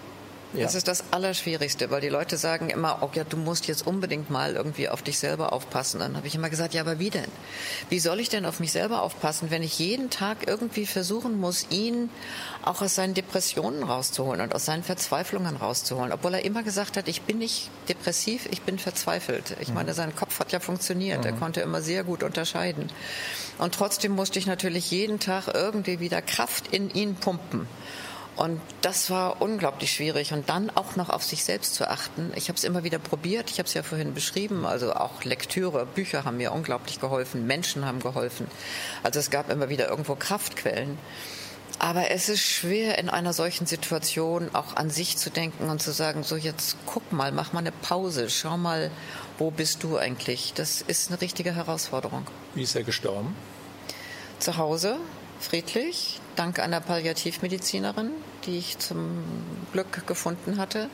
[0.57, 0.65] Ja.
[0.65, 4.31] Das ist das Allerschwierigste, weil die Leute sagen immer, oh ja, du musst jetzt unbedingt
[4.31, 6.01] mal irgendwie auf dich selber aufpassen.
[6.01, 7.31] Dann habe ich immer gesagt, ja, aber wie denn?
[7.89, 11.67] Wie soll ich denn auf mich selber aufpassen, wenn ich jeden Tag irgendwie versuchen muss,
[11.71, 12.11] ihn
[12.63, 17.09] auch aus seinen Depressionen rauszuholen und aus seinen Verzweiflungen rauszuholen, obwohl er immer gesagt hat,
[17.09, 19.57] ich bin nicht depressiv, ich bin verzweifelt.
[19.61, 21.27] Ich meine, sein Kopf hat ja funktioniert, mhm.
[21.27, 22.91] er konnte immer sehr gut unterscheiden.
[23.59, 27.67] Und trotzdem musste ich natürlich jeden Tag irgendwie wieder Kraft in ihn pumpen.
[28.37, 30.33] Und das war unglaublich schwierig.
[30.33, 32.33] Und dann auch noch auf sich selbst zu achten.
[32.37, 33.51] Ich habe es immer wieder probiert.
[33.51, 34.67] Ich habe es ja vorhin beschrieben.
[34.67, 37.47] Also auch Lektüre, Bücher haben mir unglaublich geholfen.
[37.47, 38.47] Menschen haben geholfen.
[39.03, 40.99] Also es gab immer wieder irgendwo Kraftquellen.
[41.79, 45.93] Aber es ist schwer, in einer solchen Situation auch an sich zu denken und zu
[45.93, 48.91] sagen, so jetzt guck mal, mach mal eine Pause, schau mal,
[49.39, 50.55] wo bist du eigentlich?
[50.55, 52.27] Das ist eine richtige Herausforderung.
[52.55, 53.37] Wie ist er gestorben?
[54.39, 54.97] Zu Hause,
[55.39, 58.11] friedlich, dank einer Palliativmedizinerin,
[58.47, 59.23] die ich zum
[59.73, 60.89] Glück gefunden hatte.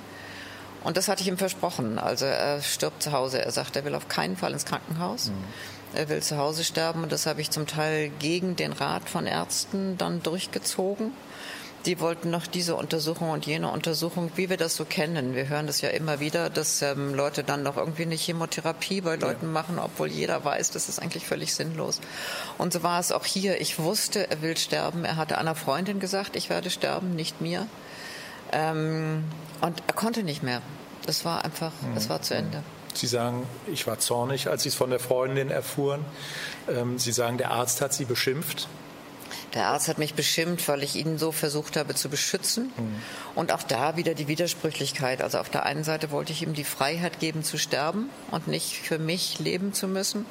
[0.85, 1.99] Und das hatte ich ihm versprochen.
[1.99, 3.41] Also er stirbt zu Hause.
[3.41, 5.29] Er sagt, er will auf keinen Fall ins Krankenhaus.
[5.29, 5.45] Mhm.
[5.95, 9.27] Er will zu Hause sterben und das habe ich zum Teil gegen den Rat von
[9.27, 11.13] Ärzten dann durchgezogen.
[11.87, 15.35] Die wollten noch diese Untersuchung und jene Untersuchung, wie wir das so kennen.
[15.35, 19.17] Wir hören das ja immer wieder, dass ähm, Leute dann noch irgendwie eine Chemotherapie bei
[19.17, 19.53] Leuten ja.
[19.53, 22.01] machen, obwohl jeder weiß, das ist eigentlich völlig sinnlos.
[22.57, 23.61] Und so war es auch hier.
[23.61, 25.05] Ich wusste, er will sterben.
[25.05, 27.67] Er hatte einer Freundin gesagt, ich werde sterben, nicht mir.
[28.53, 29.25] Ähm,
[29.61, 30.63] und er konnte nicht mehr.
[31.07, 31.97] Das war einfach, mhm.
[31.97, 32.63] es war zu Ende.
[32.95, 36.05] Sie sagen, ich war zornig, als Sie es von der Freundin erfuhren.
[36.69, 38.69] Ähm, Sie sagen, der Arzt hat Sie beschimpft.
[39.55, 42.73] Der Arzt hat mich beschimpft, weil ich ihn so versucht habe zu beschützen.
[42.77, 43.03] Mhm.
[43.35, 45.21] Und auch da wieder die Widersprüchlichkeit.
[45.21, 48.79] Also auf der einen Seite wollte ich ihm die Freiheit geben zu sterben und nicht
[48.79, 50.25] für mich leben zu müssen.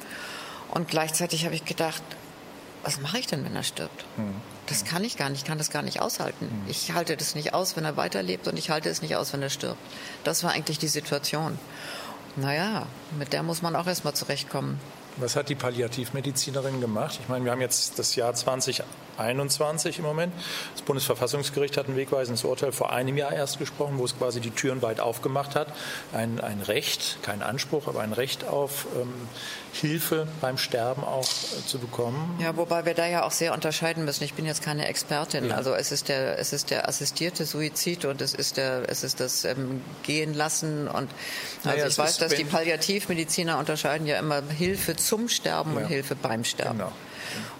[0.70, 2.02] Und gleichzeitig habe ich gedacht,
[2.82, 4.04] was mache ich denn, wenn er stirbt?
[4.16, 4.34] Mhm.
[4.66, 6.46] Das kann ich gar nicht, ich kann das gar nicht aushalten.
[6.46, 6.70] Mhm.
[6.70, 9.42] Ich halte das nicht aus, wenn er weiterlebt und ich halte es nicht aus, wenn
[9.42, 9.78] er stirbt.
[10.24, 11.58] Das war eigentlich die Situation.
[12.36, 12.86] Naja,
[13.18, 14.80] mit der muss man auch erstmal zurechtkommen.
[15.18, 17.18] Was hat die Palliativmedizinerin gemacht?
[17.22, 18.82] Ich meine, wir haben jetzt das Jahr 2021
[19.30, 20.32] im Moment.
[20.74, 24.50] Das Bundesverfassungsgericht hat ein wegweisendes Urteil vor einem Jahr erst gesprochen, wo es quasi die
[24.50, 25.68] Türen weit aufgemacht hat.
[26.12, 29.12] Ein, ein Recht, kein Anspruch, aber ein Recht auf ähm,
[29.72, 32.38] Hilfe beim Sterben auch äh, zu bekommen.
[32.40, 34.24] Ja, wobei wir da ja auch sehr unterscheiden müssen.
[34.24, 35.46] Ich bin jetzt keine Expertin.
[35.46, 35.56] Ja.
[35.56, 39.20] Also es ist der, es ist der assistierte Suizid und es ist der, es ist
[39.20, 41.10] das ähm, Gehen lassen und
[41.64, 45.80] also naja, ich weiß, dass die Palliativmediziner unterscheiden ja immer Hilfe zum Sterben ja.
[45.80, 46.78] und Hilfe beim Sterben.
[46.78, 46.92] Genau.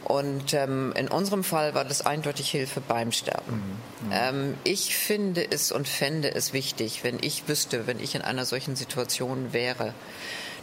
[0.04, 3.78] Und ähm, in unserem Fall war das eindeutig Hilfe beim Sterben.
[4.02, 4.06] Mhm.
[4.06, 4.12] Mhm.
[4.12, 8.44] Ähm, ich finde es und fände es wichtig, wenn ich wüsste, wenn ich in einer
[8.44, 9.94] solchen Situation wäre,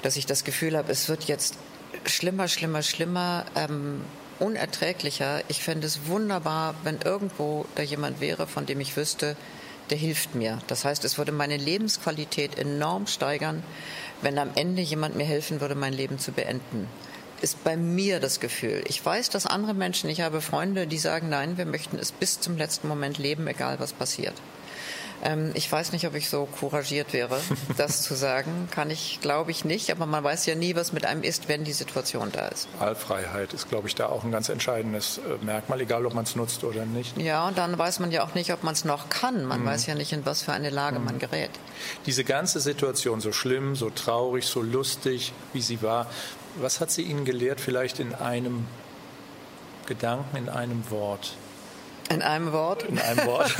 [0.01, 1.55] dass ich das Gefühl habe, es wird jetzt
[2.05, 4.01] schlimmer, schlimmer, schlimmer, ähm,
[4.39, 5.41] unerträglicher.
[5.47, 9.35] Ich fände es wunderbar, wenn irgendwo da jemand wäre, von dem ich wüsste,
[9.89, 10.59] der hilft mir.
[10.67, 13.63] Das heißt, es würde meine Lebensqualität enorm steigern,
[14.21, 16.87] wenn am Ende jemand mir helfen würde, mein Leben zu beenden.
[17.41, 18.83] Ist bei mir das Gefühl.
[18.87, 22.39] Ich weiß, dass andere Menschen, ich habe Freunde, die sagen, nein, wir möchten es bis
[22.41, 24.33] zum letzten Moment leben, egal was passiert.
[25.21, 27.39] Ähm, ich weiß nicht, ob ich so couragiert wäre,
[27.77, 28.67] das zu sagen.
[28.71, 29.91] Kann ich, glaube ich, nicht.
[29.91, 32.67] Aber man weiß ja nie, was mit einem ist, wenn die Situation da ist.
[32.79, 36.35] Wahlfreiheit ist, glaube ich, da auch ein ganz entscheidendes äh, Merkmal, egal ob man es
[36.35, 37.17] nutzt oder nicht.
[37.17, 39.45] Ja, und dann weiß man ja auch nicht, ob man es noch kann.
[39.45, 39.65] Man mhm.
[39.65, 41.05] weiß ja nicht, in was für eine Lage mhm.
[41.05, 41.51] man gerät.
[42.05, 46.07] Diese ganze Situation, so schlimm, so traurig, so lustig, wie sie war,
[46.55, 48.65] was hat sie Ihnen gelehrt, vielleicht in einem
[49.87, 51.35] Gedanken, in einem Wort?
[52.09, 52.83] In einem Wort?
[52.83, 53.53] In einem Wort.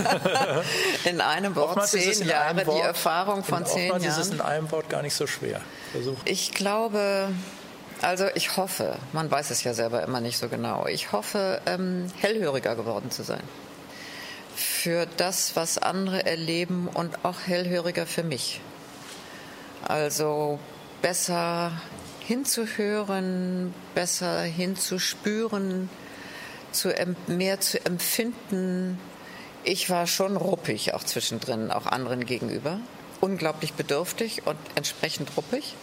[1.05, 4.03] in einem Wort oftmals zehn Jahre, Wort, die Erfahrung von zehn Jahren.
[4.03, 5.61] ist es in einem Wort gar nicht so schwer.
[5.91, 6.17] Versuch.
[6.25, 7.29] Ich glaube,
[8.01, 12.07] also ich hoffe, man weiß es ja selber immer nicht so genau, ich hoffe, ähm,
[12.17, 13.43] hellhöriger geworden zu sein.
[14.55, 18.61] Für das, was andere erleben und auch hellhöriger für mich.
[19.87, 20.59] Also
[21.01, 21.71] besser
[22.29, 25.89] hinzuhören, besser hinzuspüren,
[26.71, 26.93] zu,
[27.25, 28.99] mehr zu empfinden.
[29.63, 32.79] Ich war schon ruppig auch zwischendrin, auch anderen gegenüber.
[33.19, 35.73] Unglaublich bedürftig und entsprechend ruppig.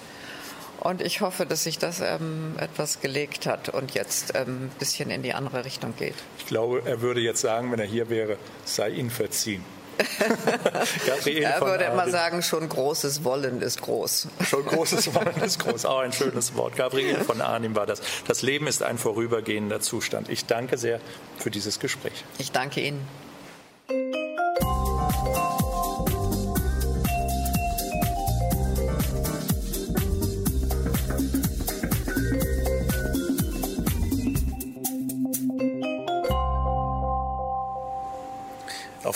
[0.78, 5.10] Und ich hoffe, dass sich das ähm, etwas gelegt hat und jetzt ein ähm, bisschen
[5.10, 6.14] in die andere Richtung geht.
[6.38, 9.64] Ich glaube, er würde jetzt sagen, wenn er hier wäre, sei Ihnen verziehen.
[11.26, 14.28] er würde immer sagen, schon großes Wollen ist groß.
[14.48, 15.84] Schon großes Wollen ist groß.
[15.86, 16.76] Auch ein schönes Wort.
[16.76, 18.00] Gabriele von Arnim war das.
[18.26, 20.28] Das Leben ist ein vorübergehender Zustand.
[20.28, 21.00] Ich danke sehr
[21.38, 22.24] für dieses Gespräch.
[22.38, 24.25] Ich danke Ihnen.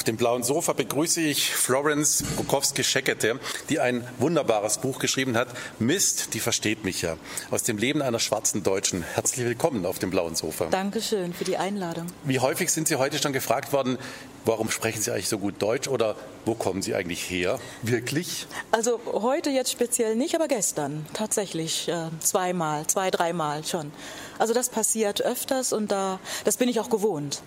[0.00, 6.32] Auf dem blauen Sofa begrüße ich Florence Bukowski-Scheckete, die ein wunderbares Buch geschrieben hat, Mist,
[6.32, 7.18] die versteht mich ja,
[7.50, 9.02] aus dem Leben einer schwarzen Deutschen.
[9.02, 10.68] Herzlich willkommen auf dem blauen Sofa.
[10.70, 12.06] Dankeschön für die Einladung.
[12.24, 13.98] Wie häufig sind Sie heute schon gefragt worden,
[14.46, 17.60] warum sprechen Sie eigentlich so gut Deutsch oder wo kommen Sie eigentlich her?
[17.82, 18.46] Wirklich?
[18.70, 23.92] Also heute jetzt speziell nicht, aber gestern tatsächlich äh, zweimal, zwei, dreimal schon.
[24.38, 27.42] Also das passiert öfters und da, das bin ich auch gewohnt.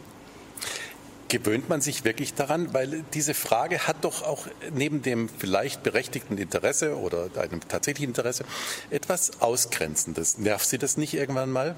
[1.34, 2.76] Gewöhnt man sich wirklich daran?
[2.76, 8.46] Weil diese Frage hat doch auch neben dem vielleicht berechtigten Interesse oder einem tatsächlichen Interesse
[8.92, 10.38] etwas Ausgrenzendes.
[10.38, 11.76] Nervt Sie das nicht irgendwann mal?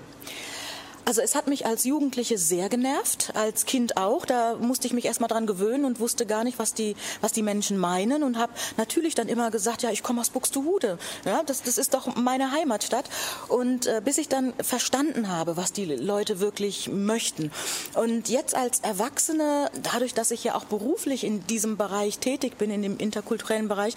[1.05, 4.25] Also es hat mich als Jugendliche sehr genervt, als Kind auch.
[4.25, 7.43] Da musste ich mich erstmal dran gewöhnen und wusste gar nicht, was die, was die
[7.43, 10.97] Menschen meinen und habe natürlich dann immer gesagt, ja, ich komme aus Buxtehude.
[11.23, 13.07] Ja, das, das ist doch meine Heimatstadt.
[13.49, 17.51] Und äh, bis ich dann verstanden habe, was die Leute wirklich möchten.
[17.93, 22.71] Und jetzt als Erwachsene, dadurch, dass ich ja auch beruflich in diesem Bereich tätig bin,
[22.71, 23.95] in dem interkulturellen Bereich,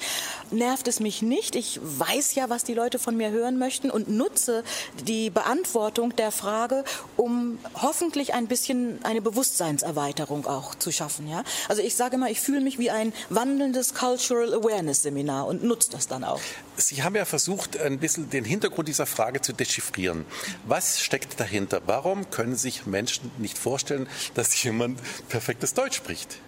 [0.50, 1.56] nervt es mich nicht.
[1.56, 4.62] Ich weiß ja, was die Leute von mir hören möchten und nutze
[5.06, 6.84] die Beantwortung der Frage,
[7.16, 11.28] um hoffentlich ein bisschen eine Bewusstseinserweiterung auch zu schaffen.
[11.28, 11.44] Ja?
[11.68, 15.90] Also ich sage immer, ich fühle mich wie ein wandelndes Cultural Awareness Seminar und nutze
[15.90, 16.40] das dann auch.
[16.76, 20.24] Sie haben ja versucht, ein bisschen den Hintergrund dieser Frage zu dechiffrieren.
[20.66, 21.82] Was steckt dahinter?
[21.86, 26.38] Warum können sich Menschen nicht vorstellen, dass jemand perfektes Deutsch spricht?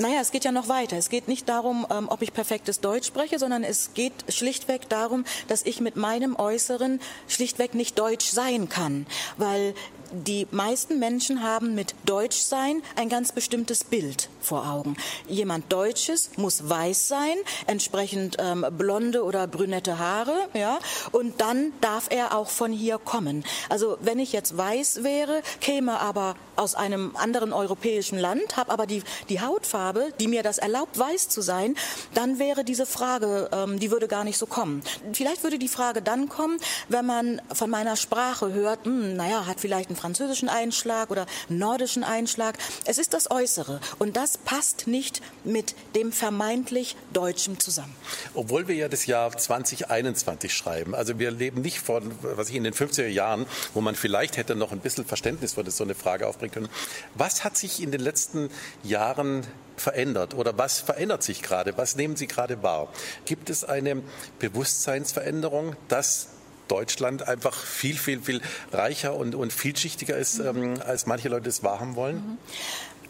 [0.00, 0.96] Naja, es geht ja noch weiter.
[0.96, 5.24] Es geht nicht darum, ähm, ob ich perfektes Deutsch spreche, sondern es geht schlichtweg darum,
[5.48, 9.08] dass ich mit meinem Äußeren schlichtweg nicht deutsch sein kann.
[9.38, 9.74] Weil
[10.12, 14.96] die meisten Menschen haben mit Deutschsein ein ganz bestimmtes Bild vor Augen.
[15.28, 20.78] Jemand Deutsches muss weiß sein, entsprechend ähm, blonde oder brünette Haare, ja,
[21.12, 23.44] und dann darf er auch von hier kommen.
[23.68, 28.86] Also wenn ich jetzt weiß wäre, käme aber aus einem anderen europäischen Land, habe aber
[28.86, 31.76] die, die Hautfarbe, die mir das erlaubt, weiß zu sein,
[32.14, 34.82] dann wäre diese Frage, ähm, die würde gar nicht so kommen.
[35.12, 39.60] Vielleicht würde die Frage dann kommen, wenn man von meiner Sprache hört, hm, naja, hat
[39.60, 42.56] vielleicht ein französischen Einschlag oder nordischen Einschlag.
[42.84, 47.94] Es ist das Äußere und das passt nicht mit dem vermeintlich Deutschen zusammen.
[48.34, 52.64] Obwohl wir ja das Jahr 2021 schreiben, also wir leben nicht von, was ich in
[52.64, 55.94] den 50er Jahren, wo man vielleicht hätte noch ein bisschen Verständnis für das so eine
[55.94, 56.68] Frage aufbringen können.
[57.14, 58.50] Was hat sich in den letzten
[58.84, 61.76] Jahren verändert oder was verändert sich gerade?
[61.76, 62.88] Was nehmen Sie gerade wahr?
[63.24, 64.02] Gibt es eine
[64.38, 66.28] Bewusstseinsveränderung, dass
[66.68, 68.40] Deutschland einfach viel, viel, viel
[68.72, 72.16] reicher und, und vielschichtiger ist, ähm, als manche Leute es wahrhaben wollen?
[72.16, 72.38] Mhm.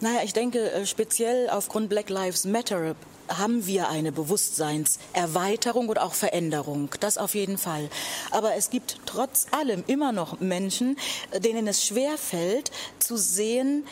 [0.01, 2.95] Naja, ich denke, äh, speziell aufgrund Black Lives Matter
[3.27, 6.89] haben wir eine Bewusstseinserweiterung und auch Veränderung.
[7.01, 7.89] Das auf jeden Fall.
[8.31, 10.97] Aber es gibt trotz allem immer noch Menschen,
[11.31, 13.85] äh, denen es schwer fällt, zu sehen,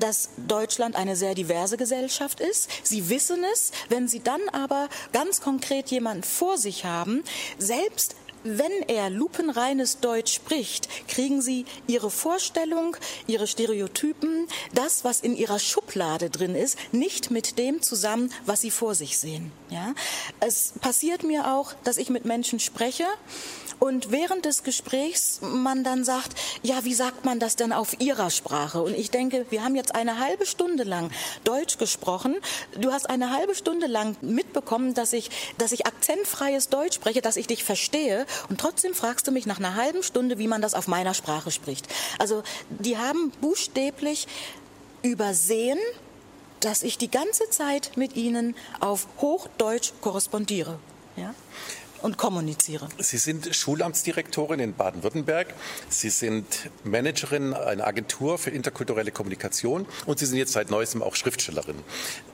[0.00, 2.68] dass Deutschland eine sehr diverse Gesellschaft ist.
[2.82, 7.22] Sie wissen es, wenn Sie dann aber ganz konkret jemanden vor sich haben,
[7.58, 15.36] selbst wenn er lupenreines Deutsch spricht, kriegen Sie Ihre Vorstellung, Ihre Stereotypen, das, was in
[15.36, 19.50] Ihrer Schublade drin ist, nicht mit dem zusammen, was Sie vor sich sehen.
[19.70, 19.94] Ja?
[20.40, 23.06] Es passiert mir auch, dass ich mit Menschen spreche,
[23.80, 28.30] und während des Gesprächs man dann sagt, ja, wie sagt man das denn auf Ihrer
[28.30, 28.82] Sprache?
[28.82, 31.10] Und ich denke, wir haben jetzt eine halbe Stunde lang
[31.44, 32.36] Deutsch gesprochen.
[32.78, 37.36] Du hast eine halbe Stunde lang mitbekommen, dass ich, dass ich akzentfreies Deutsch spreche, dass
[37.36, 38.26] ich dich verstehe.
[38.48, 41.50] Und trotzdem fragst du mich nach einer halben Stunde, wie man das auf meiner Sprache
[41.50, 41.86] spricht.
[42.18, 44.26] Also die haben buchstäblich
[45.02, 45.78] übersehen,
[46.60, 50.78] dass ich die ganze Zeit mit ihnen auf Hochdeutsch korrespondiere.
[51.16, 51.34] Ja?
[52.04, 52.86] Und kommuniziere.
[52.98, 55.54] Sie sind Schulamtsdirektorin in Baden-Württemberg.
[55.88, 56.44] Sie sind
[56.84, 61.76] Managerin einer Agentur für interkulturelle Kommunikation und Sie sind jetzt seit neuestem auch Schriftstellerin.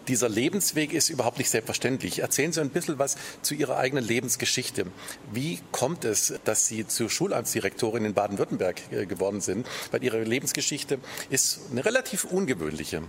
[0.08, 2.18] Dieser Lebensweg ist überhaupt nicht selbstverständlich.
[2.18, 4.86] Erzählen Sie ein bisschen was zu Ihrer eigenen Lebensgeschichte.
[5.32, 9.68] Wie kommt es, dass Sie zur Schulamtsdirektorin in Baden-Württemberg äh, geworden sind?
[9.92, 10.98] Weil Ihre Lebensgeschichte
[11.30, 13.02] ist eine relativ ungewöhnliche.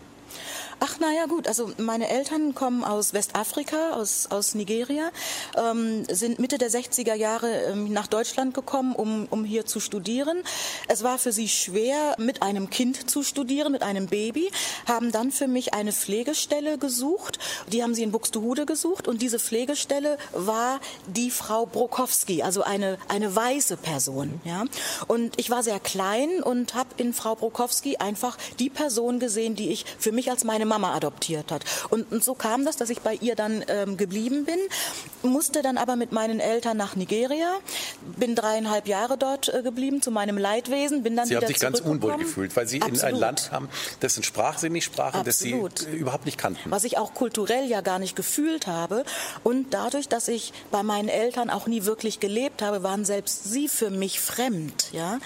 [0.84, 1.48] Ach, naja, gut.
[1.48, 5.12] Also meine Eltern kommen aus Westafrika, aus, aus Nigeria,
[5.56, 10.42] ähm, sind Mitte der 60er Jahre ähm, nach Deutschland gekommen, um, um hier zu studieren.
[10.88, 14.52] Es war für sie schwer, mit einem Kind zu studieren, mit einem Baby,
[14.88, 17.38] haben dann für mich eine Pflegestelle gesucht.
[17.72, 22.98] Die haben sie in Buxtehude gesucht und diese Pflegestelle war die Frau Brokowski, also eine,
[23.08, 24.42] eine weiße Person.
[24.46, 24.66] Ja?
[25.08, 29.70] Und ich war sehr klein und habe in Frau Brokowski einfach die Person gesehen, die
[29.70, 31.64] ich für mich als meine Mama adoptiert hat.
[31.90, 34.60] Und, und so kam das, dass ich bei ihr dann ähm, geblieben bin,
[35.24, 37.58] musste dann aber mit meinen Eltern nach Nigeria,
[38.18, 41.80] bin dreieinhalb Jahre dort äh, geblieben zu meinem Leidwesen, bin dann Sie haben sich ganz
[41.80, 43.00] unwohl gefühlt, weil Sie Absolut.
[43.02, 43.70] in ein Land kamen,
[44.02, 46.70] dessen Sprache Sie nicht sprachen, das Sie äh, überhaupt nicht kannten.
[46.70, 49.04] was ich auch kulturell ja gar nicht gefühlt habe.
[49.44, 53.68] Und dadurch, dass ich bei meinen Eltern auch nie wirklich gelebt habe, waren selbst sie
[53.68, 54.90] für mich fremd.
[54.92, 55.20] Ja?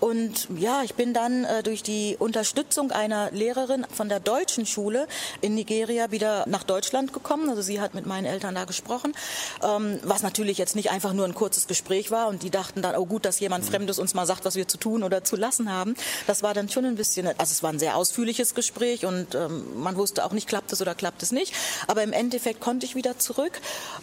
[0.00, 4.35] Und ja, ich bin dann äh, durch die Unterstützung einer Lehrerin von der deutschen
[4.66, 5.06] Schule
[5.40, 7.48] in Nigeria wieder nach Deutschland gekommen.
[7.48, 9.14] Also sie hat mit meinen Eltern da gesprochen,
[9.62, 12.28] ähm, was natürlich jetzt nicht einfach nur ein kurzes Gespräch war.
[12.28, 14.78] Und die dachten dann, oh gut, dass jemand Fremdes uns mal sagt, was wir zu
[14.78, 15.94] tun oder zu lassen haben.
[16.26, 19.80] Das war dann schon ein bisschen, also es war ein sehr ausführliches Gespräch und ähm,
[19.80, 21.54] man wusste auch nicht, klappt es oder klappt es nicht.
[21.86, 23.60] Aber im Endeffekt konnte ich wieder zurück.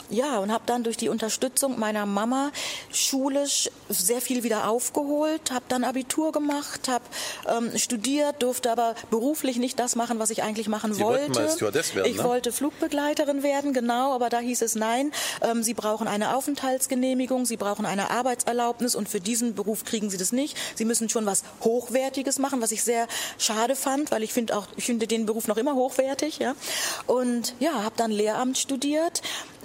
[0.09, 2.51] Ja, und habe dann durch die Unterstützung meiner Mama
[2.91, 7.03] schulisch sehr viel wieder aufgeholt, habe dann Abitur gemacht, habe
[7.47, 11.31] ähm, studiert, durfte aber beruflich nicht das machen, was ich eigentlich machen Sie wollte.
[11.31, 12.23] mal Stewardess werden, ich ne?
[12.23, 15.11] wollte Flugbegleiterin werden, genau, aber da hieß es nein.
[15.41, 20.15] Ähm, Sie brauchen eine Aufenthaltsgenehmigung, Sie brauchen eine Arbeitserlaubnis und für diesen Beruf kriegen Sie
[20.15, 20.57] das nicht.
[20.75, 23.07] Sie müssen schon was Hochwertiges machen, was ich sehr
[23.37, 26.55] schade fand, weil ich finde auch, ich finde den Beruf noch immer hochwertig, ja.
[27.05, 29.21] Und ja, habe dann Lehramt studiert,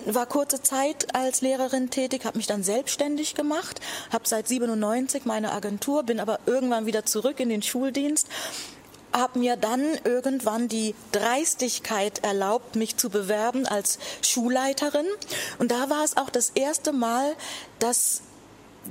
[0.07, 5.53] war kurze Zeit als Lehrerin tätig, habe mich dann selbstständig gemacht, habe seit 97 meine
[5.53, 8.27] Agentur, bin aber irgendwann wieder zurück in den Schuldienst
[9.19, 15.07] habe mir dann irgendwann die Dreistigkeit erlaubt, mich zu bewerben als Schulleiterin.
[15.59, 17.35] Und da war es auch das erste Mal,
[17.79, 18.23] dass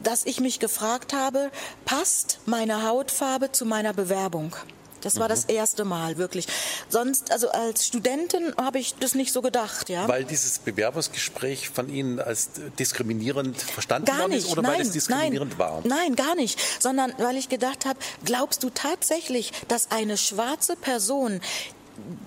[0.03, 1.49] dass ich mich gefragt habe,
[1.85, 4.55] passt meine Hautfarbe zu meiner Bewerbung?
[5.01, 6.47] Das war das erste Mal, wirklich.
[6.89, 10.07] Sonst, also als Studentin habe ich das nicht so gedacht, ja.
[10.07, 14.81] Weil dieses Bewerbungsgespräch von Ihnen als diskriminierend verstanden Gar worden nicht, ist oder nein, weil
[14.81, 15.81] es diskriminierend nein, war?
[15.83, 21.41] Nein, gar nicht, sondern weil ich gedacht habe, glaubst du tatsächlich, dass eine schwarze Person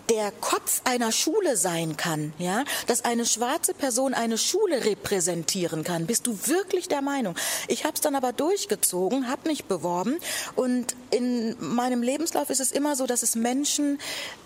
[0.09, 6.07] der Kopf einer Schule sein kann, ja, dass eine schwarze Person eine Schule repräsentieren kann.
[6.07, 7.37] Bist du wirklich der Meinung?
[7.69, 10.17] Ich habe es dann aber durchgezogen, habe mich beworben
[10.57, 13.99] und in meinem Lebenslauf ist es immer so, dass es Menschen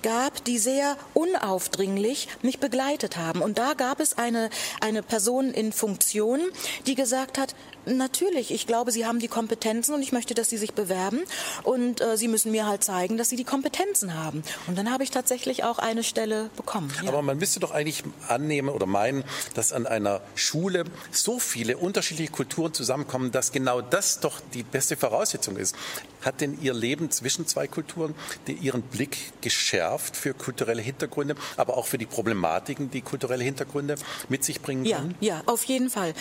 [0.03, 3.41] gab, die sehr unaufdringlich mich begleitet haben.
[3.41, 6.41] Und da gab es eine, eine Person in Funktion,
[6.87, 7.55] die gesagt hat,
[7.87, 11.21] natürlich, ich glaube, Sie haben die Kompetenzen und ich möchte, dass Sie sich bewerben
[11.63, 14.43] und äh, Sie müssen mir halt zeigen, dass Sie die Kompetenzen haben.
[14.67, 16.93] Und dann habe ich tatsächlich auch eine Stelle bekommen.
[17.03, 17.09] Ja.
[17.09, 19.25] Aber man müsste doch eigentlich annehmen oder meinen,
[19.55, 24.97] dass an einer Schule so viele unterschiedliche Kulturen zusammenkommen, dass genau das doch die beste
[24.97, 25.75] Voraussetzung ist.
[26.23, 28.15] Hat denn Ihr Leben zwischen zwei Kulturen
[28.47, 33.95] die Ihren Blick geschärft für kulturelle Hintergründe, aber auch für die Problematiken, die kulturelle Hintergründe
[34.29, 35.15] mit sich bringen Ja, können?
[35.21, 36.15] ja, auf jeden Fall.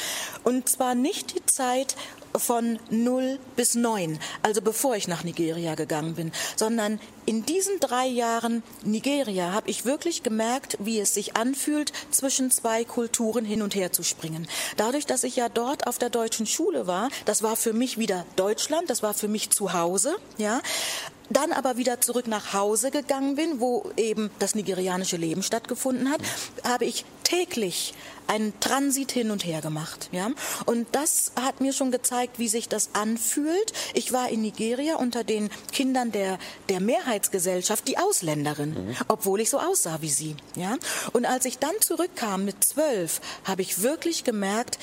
[0.44, 1.96] Und zwar nicht die Zeit
[2.36, 8.06] von 0 bis 9, also bevor ich nach Nigeria gegangen bin, sondern in diesen drei
[8.08, 13.76] Jahren Nigeria habe ich wirklich gemerkt, wie es sich anfühlt, zwischen zwei Kulturen hin und
[13.76, 14.48] her zu springen.
[14.78, 18.26] Dadurch, dass ich ja dort auf der deutschen Schule war, das war für mich wieder
[18.36, 20.62] Deutschland, das war für mich zu Hause, ja
[21.30, 26.22] dann aber wieder zurück nach Hause gegangen bin, wo eben das nigerianische Leben stattgefunden hat,
[26.63, 27.93] habe ich täglich
[28.28, 30.10] einen Transit hin und her gemacht.
[30.12, 30.30] Ja?
[30.66, 33.74] Und das hat mir schon gezeigt, wie sich das anfühlt.
[33.94, 36.38] Ich war in Nigeria unter den Kindern der,
[36.70, 40.36] der Mehrheitsgesellschaft, die Ausländerin, obwohl ich so aussah wie sie.
[40.56, 40.78] Ja?
[41.12, 44.78] Und als ich dann zurückkam mit zwölf, habe ich wirklich gemerkt,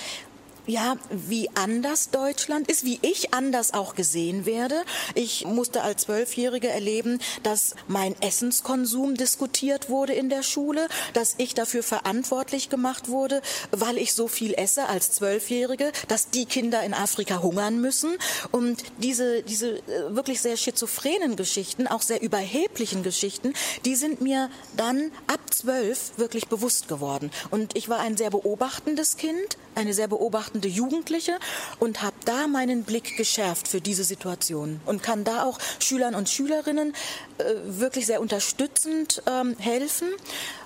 [0.70, 4.76] ja, wie anders Deutschland ist, wie ich anders auch gesehen werde.
[5.14, 11.54] Ich musste als Zwölfjährige erleben, dass mein Essenskonsum diskutiert wurde in der Schule, dass ich
[11.54, 16.94] dafür verantwortlich gemacht wurde, weil ich so viel esse als Zwölfjährige, dass die Kinder in
[16.94, 18.16] Afrika hungern müssen.
[18.52, 23.54] Und diese, diese äh, wirklich sehr schizophrenen Geschichten, auch sehr überheblichen Geschichten,
[23.84, 27.30] die sind mir dann ab zwölf wirklich bewusst geworden.
[27.50, 31.38] Und ich war ein sehr beobachtendes Kind, eine sehr beobachtende Jugendliche
[31.78, 36.28] und habe da meinen Blick geschärft für diese Situation und kann da auch Schülern und
[36.28, 36.94] Schülerinnen
[37.38, 40.08] äh, wirklich sehr unterstützend ähm, helfen.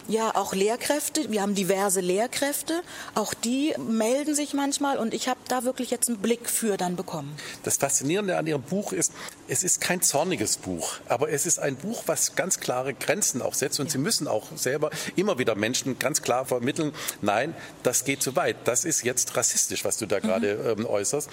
[0.07, 1.31] Ja, auch Lehrkräfte.
[1.31, 2.83] Wir haben diverse Lehrkräfte.
[3.15, 6.95] Auch die melden sich manchmal und ich habe da wirklich jetzt einen Blick für dann
[6.95, 7.35] bekommen.
[7.63, 9.13] Das Faszinierende an Ihrem Buch ist,
[9.49, 13.55] es ist kein zorniges Buch, aber es ist ein Buch, was ganz klare Grenzen auch
[13.55, 18.23] setzt und Sie müssen auch selber immer wieder Menschen ganz klar vermitteln, nein, das geht
[18.23, 21.31] zu weit, das ist jetzt rassistisch, was du da gerade ähm, äußerst.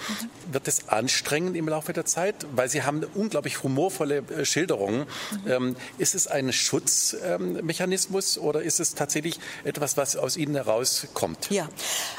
[0.50, 5.06] Wird es anstrengend im Laufe der Zeit, weil Sie haben unglaublich humorvolle äh, Schilderungen.
[5.46, 11.50] Ähm, ist es ein Schutzmechanismus oder ist es tatsächlich etwas, was aus Ihnen herauskommt?
[11.50, 11.68] Ja,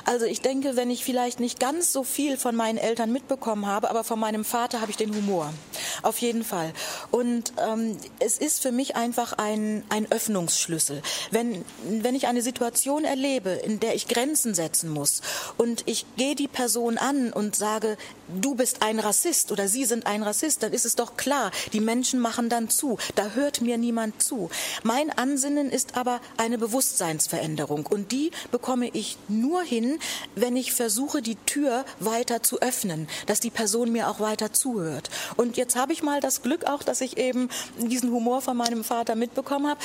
[0.06, 3.90] also ich denke, wenn ich vielleicht nicht ganz so viel von meinen Eltern mitbekommen habe,
[3.90, 5.54] aber von meinem Vater habe ich den Humor.
[6.02, 6.74] Auf jeden Fall.
[7.12, 11.02] Und ähm, es ist für mich einfach ein, ein Öffnungsschlüssel.
[11.32, 15.22] Wenn, wenn ich eine Situation erlebe, in der ich Grenzen setzen muss
[15.58, 20.06] und ich gehe die Person an und sage, du bist ein Rassist oder sie sind
[20.06, 22.98] ein Rassist, dann ist es doch klar, die Menschen machen dann zu.
[23.16, 24.50] Da hört mir niemand zu.
[24.84, 30.00] Mein Ansinnen ist aber eine Bewusstseinsveränderung und die bekomme ich nur hin,
[30.36, 35.10] wenn ich versuche, die Tür weiter zu öffnen, dass die Person mir auch weiter zuhört.
[35.36, 38.84] Und jetzt habe ich mal das Glück auch, dass ich eben diesen Humor von meinem
[38.84, 39.80] Vater mitbekommen habe.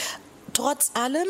[0.52, 1.28] Trotz allem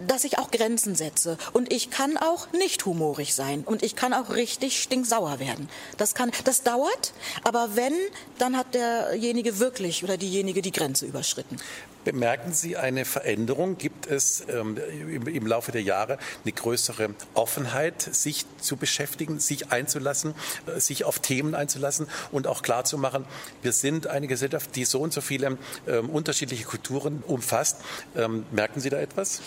[0.00, 1.38] dass ich auch Grenzen setze.
[1.52, 3.62] Und ich kann auch nicht humorig sein.
[3.64, 5.68] Und ich kann auch richtig stinksauer werden.
[5.96, 7.12] Das kann, das dauert.
[7.44, 7.94] Aber wenn,
[8.38, 11.56] dann hat derjenige wirklich oder diejenige die Grenze überschritten.
[12.04, 13.78] Bemerken Sie eine Veränderung?
[13.78, 14.78] Gibt es ähm,
[15.10, 20.34] im, im, Laufe der Jahre eine größere Offenheit, sich zu beschäftigen, sich einzulassen,
[20.66, 23.24] äh, sich auf Themen einzulassen und auch klarzumachen,
[23.62, 27.78] wir sind eine Gesellschaft, die so und so viele ähm, unterschiedliche Kulturen umfasst.
[28.16, 29.40] Ähm, merken Sie da etwas?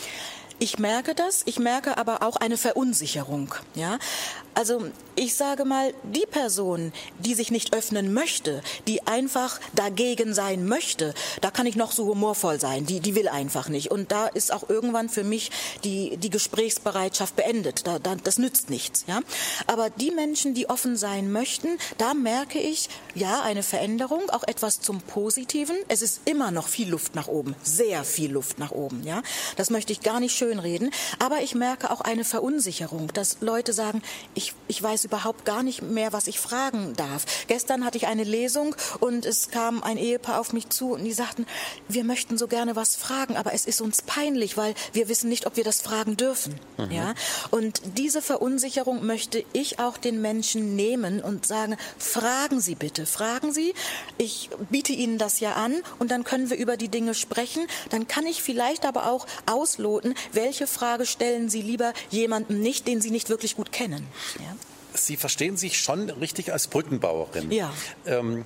[0.60, 3.54] Ich merke das, ich merke aber auch eine Verunsicherung.
[3.76, 4.00] Ja?
[4.58, 4.86] Also
[5.16, 11.14] ich sage mal, die Person, die sich nicht öffnen möchte, die einfach dagegen sein möchte,
[11.42, 13.92] da kann ich noch so humorvoll sein, die, die will einfach nicht.
[13.92, 15.52] Und da ist auch irgendwann für mich
[15.84, 17.86] die, die Gesprächsbereitschaft beendet.
[17.86, 19.06] Da, da, das nützt nichts.
[19.06, 19.22] Ja?
[19.68, 21.68] Aber die Menschen, die offen sein möchten,
[22.00, 25.78] da merke ich, ja, eine Veränderung, auch etwas zum Positiven.
[25.88, 29.04] Es ist immer noch viel Luft nach oben, sehr viel Luft nach oben.
[29.04, 29.22] Ja?
[29.56, 30.92] Das möchte ich gar nicht schönreden.
[31.20, 34.02] Aber ich merke auch eine Verunsicherung, dass Leute sagen,
[34.34, 37.26] ich ich, weiß überhaupt gar nicht mehr, was ich fragen darf.
[37.48, 41.14] Gestern hatte ich eine Lesung und es kam ein Ehepaar auf mich zu und die
[41.14, 41.46] sagten,
[41.88, 45.46] wir möchten so gerne was fragen, aber es ist uns peinlich, weil wir wissen nicht,
[45.46, 46.56] ob wir das fragen dürfen.
[46.78, 46.92] Mhm.
[46.92, 47.14] Ja?
[47.52, 53.52] Und diese Verunsicherung möchte ich auch den Menschen nehmen und sagen, fragen Sie bitte, fragen
[53.52, 53.74] Sie.
[54.18, 57.68] Ich biete Ihnen das ja an und dann können wir über die Dinge sprechen.
[57.90, 63.02] Dann kann ich vielleicht aber auch ausloten, welche Frage stellen Sie lieber jemandem nicht, den
[63.02, 64.08] Sie nicht wirklich gut kennen.
[64.36, 64.56] Ja.
[64.94, 67.52] Sie verstehen sich schon richtig als Brückenbauerin.
[67.52, 67.74] Ja.
[68.06, 68.46] Ähm,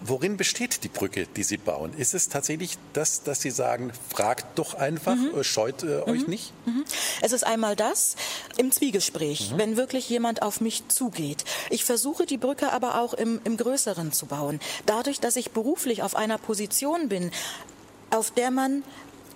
[0.00, 1.92] Worin besteht die Brücke, die Sie bauen?
[1.96, 5.42] Ist es tatsächlich das, dass Sie sagen, fragt doch einfach, mhm.
[5.42, 6.02] Scheut äh, mhm.
[6.04, 6.52] euch nicht?
[6.66, 6.84] Mhm.
[7.20, 8.14] Es ist einmal das
[8.58, 9.58] im Zwiegespräch, mhm.
[9.58, 11.44] wenn wirklich jemand auf mich zugeht.
[11.70, 14.60] Ich versuche die Brücke aber auch im, im Größeren zu bauen.
[14.86, 17.32] Dadurch, dass ich beruflich auf einer Position bin,
[18.10, 18.84] auf der man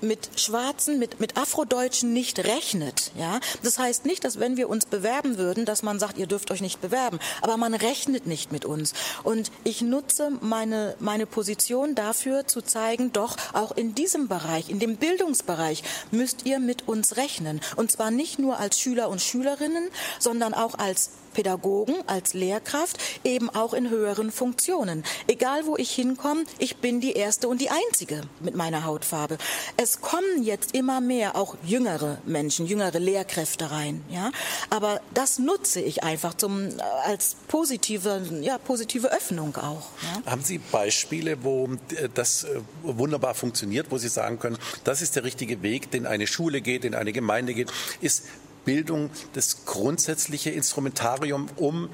[0.03, 3.13] mit Schwarzen, mit, mit Afrodeutschen nicht rechnet.
[3.19, 3.41] Ja?
[3.63, 6.61] Das heißt nicht, dass wenn wir uns bewerben würden, dass man sagt, ihr dürft euch
[6.61, 7.19] nicht bewerben.
[7.41, 8.93] Aber man rechnet nicht mit uns.
[9.23, 14.79] Und ich nutze meine, meine Position dafür zu zeigen, doch auch in diesem Bereich, in
[14.79, 17.61] dem Bildungsbereich, müsst ihr mit uns rechnen.
[17.77, 19.89] Und zwar nicht nur als Schüler und Schülerinnen,
[20.19, 25.05] sondern auch als Pädagogen, als Lehrkraft, eben auch in höheren Funktionen.
[25.27, 29.39] Egal wo ich hinkomme, ich bin die Erste und die Einzige mit meiner Hautfarbe.
[29.77, 34.03] Es kommen jetzt immer mehr auch jüngere Menschen, jüngere Lehrkräfte rein.
[34.11, 34.31] Ja?
[34.71, 39.89] Aber das nutze ich einfach zum, äh, als positive, ja, positive Öffnung auch.
[40.03, 40.33] Ja?
[40.33, 45.17] Haben Sie Beispiele, wo äh, das äh, wunderbar funktioniert, wo Sie sagen können, das ist
[45.17, 48.25] der richtige Weg, den eine Schule geht, den eine Gemeinde geht, ist
[48.65, 51.91] Bildung das grundsätzliche Instrumentarium, um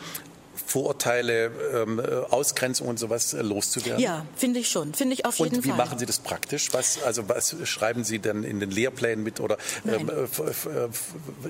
[0.69, 2.01] Vorurteile, ähm,
[2.31, 4.03] Ausgrenzung und sowas äh, loszuwerden?
[4.03, 4.93] Ja, finde ich schon.
[4.93, 5.59] Finde ich auf jeden Fall.
[5.59, 5.79] Und wie Fall.
[5.79, 6.69] machen Sie das praktisch?
[6.73, 9.57] Was, also was schreiben Sie denn in den Lehrplänen mit oder
[9.87, 10.89] ähm, äh,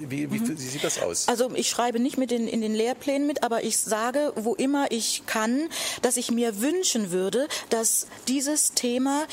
[0.09, 0.49] wie, wie, mhm.
[0.49, 1.27] wie, sieht das aus?
[1.27, 4.87] Also ich schreibe nicht mit in, in den Lehrplänen mit, aber ich sage, wo immer
[4.91, 5.69] ich kann,
[6.03, 9.27] dass ich mir wünschen würde, dass dieses Thema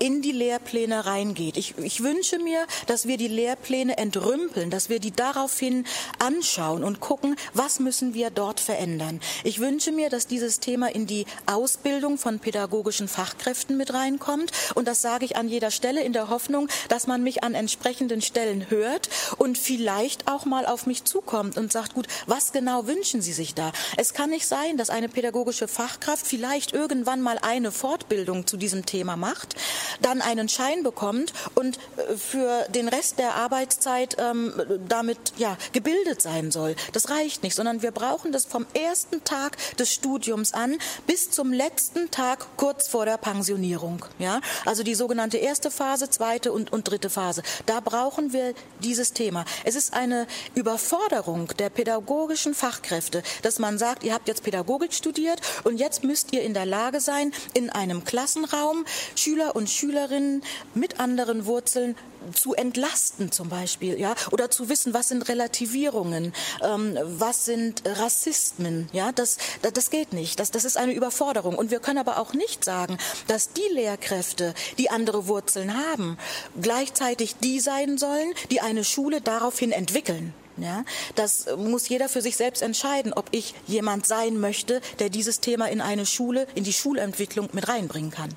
[0.00, 1.56] in die Lehrpläne reingeht.
[1.56, 5.84] Ich, ich wünsche mir, dass wir die Lehrpläne entrümpeln, dass wir die daraufhin
[6.18, 9.20] anschauen und gucken, was müssen wir dort verändern.
[9.44, 14.50] Ich wünsche mir, dass dieses Thema in die Ausbildung von pädagogischen Fachkräften mit reinkommt.
[14.74, 18.22] Und das sage ich an jeder Stelle in der Hoffnung, dass man mich an entsprechenden
[18.22, 23.20] Stellen hört und vielleicht auch mal auf mich zukommt und sagt, gut, was genau wünschen
[23.20, 23.72] Sie sich da?
[23.98, 28.86] Es kann nicht sein, dass eine pädagogische Fachkraft vielleicht irgendwann mal eine Fortbildung zu diesem
[28.86, 29.56] Thema macht,
[30.00, 34.52] dann einen Schein bekommt und äh, für den Rest der Arbeitszeit ähm,
[34.88, 36.76] damit ja, gebildet sein soll.
[36.92, 40.76] Das reicht nicht, sondern wir brauchen das vom ersten Tag des Studiums an
[41.06, 44.04] bis zum letzten Tag kurz vor der Pensionierung.
[44.18, 44.40] Ja?
[44.64, 47.42] Also die sogenannte erste Phase, zweite und, und dritte Phase.
[47.66, 49.44] Da brauchen wir dieses Thema.
[49.64, 55.40] Es ist eine Überforderung der pädagogischen Fachkräfte, dass man sagt, ihr habt jetzt Pädagogik studiert
[55.64, 58.84] und jetzt müsst ihr in der Lage sein, in einem Klassenraum
[59.14, 60.42] Schüler und Schülerinnen
[60.74, 61.96] mit anderen Wurzeln
[62.34, 68.90] zu entlasten zum Beispiel, ja, oder zu wissen, was sind Relativierungen, ähm, was sind Rassismen,
[68.92, 70.38] ja, das, das, das geht nicht.
[70.38, 71.56] Das, das ist eine Überforderung.
[71.56, 76.18] Und wir können aber auch nicht sagen, dass die Lehrkräfte, die andere Wurzeln haben,
[76.60, 80.34] gleichzeitig die sein sollen, die eine Schule daraufhin entwickeln.
[80.56, 85.40] Ja, das muss jeder für sich selbst entscheiden, ob ich jemand sein möchte, der dieses
[85.40, 88.28] Thema in eine Schule, in die Schulentwicklung mit reinbringen kann.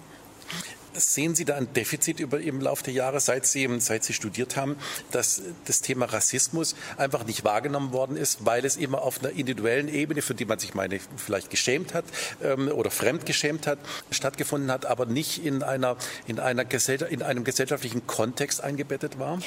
[0.95, 4.55] Sehen Sie da ein Defizit über, im Laufe der Jahre, seit Sie, seit Sie studiert
[4.55, 4.77] haben,
[5.11, 9.87] dass das Thema Rassismus einfach nicht wahrgenommen worden ist, weil es immer auf einer individuellen
[9.87, 12.05] Ebene, für die man sich meine vielleicht geschämt hat
[12.43, 13.79] ähm, oder fremd geschämt hat,
[14.11, 16.65] stattgefunden hat, aber nicht in, einer, in, einer
[17.09, 19.39] in einem gesellschaftlichen Kontext eingebettet war?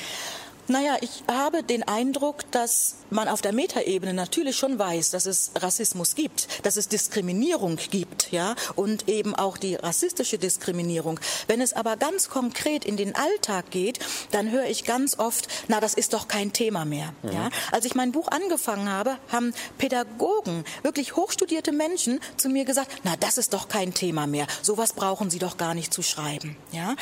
[0.69, 5.53] Naja, ich habe den Eindruck, dass man auf der Metaebene natürlich schon weiß, dass es
[5.55, 11.21] Rassismus gibt, dass es Diskriminierung gibt, ja, und eben auch die rassistische Diskriminierung.
[11.47, 14.01] Wenn es aber ganz konkret in den Alltag geht,
[14.33, 17.33] dann höre ich ganz oft, na, das ist doch kein Thema mehr, mhm.
[17.33, 17.51] ja.
[17.71, 23.15] Als ich mein Buch angefangen habe, haben Pädagogen, wirklich hochstudierte Menschen zu mir gesagt, na,
[23.17, 24.47] das ist doch kein Thema mehr.
[24.63, 26.97] Sowas brauchen Sie doch gar nicht zu schreiben, ja.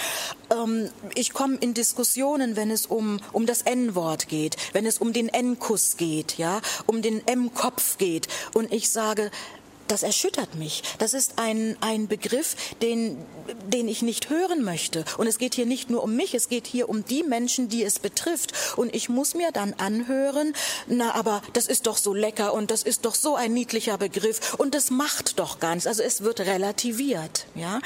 [0.51, 4.99] Ähm, ich komme in Diskussionen, wenn es um, um das das N-Wort geht, wenn es
[4.99, 9.31] um den N-Kuss geht, ja, um den M-Kopf geht und ich sage,
[9.87, 10.83] das erschüttert mich.
[10.99, 13.19] Das ist ein, ein Begriff, den,
[13.67, 15.05] den ich nicht hören möchte.
[15.19, 17.85] Und es geht hier nicht nur um mich, es geht hier um die Menschen, die
[17.85, 18.55] es betrifft.
[18.77, 20.55] Und ich muss mir dann anhören,
[20.87, 24.55] na, aber das ist doch so lecker und das ist doch so ein niedlicher Begriff
[24.55, 25.87] und das macht doch gar nichts.
[25.87, 27.81] Also es wird relativiert, ja.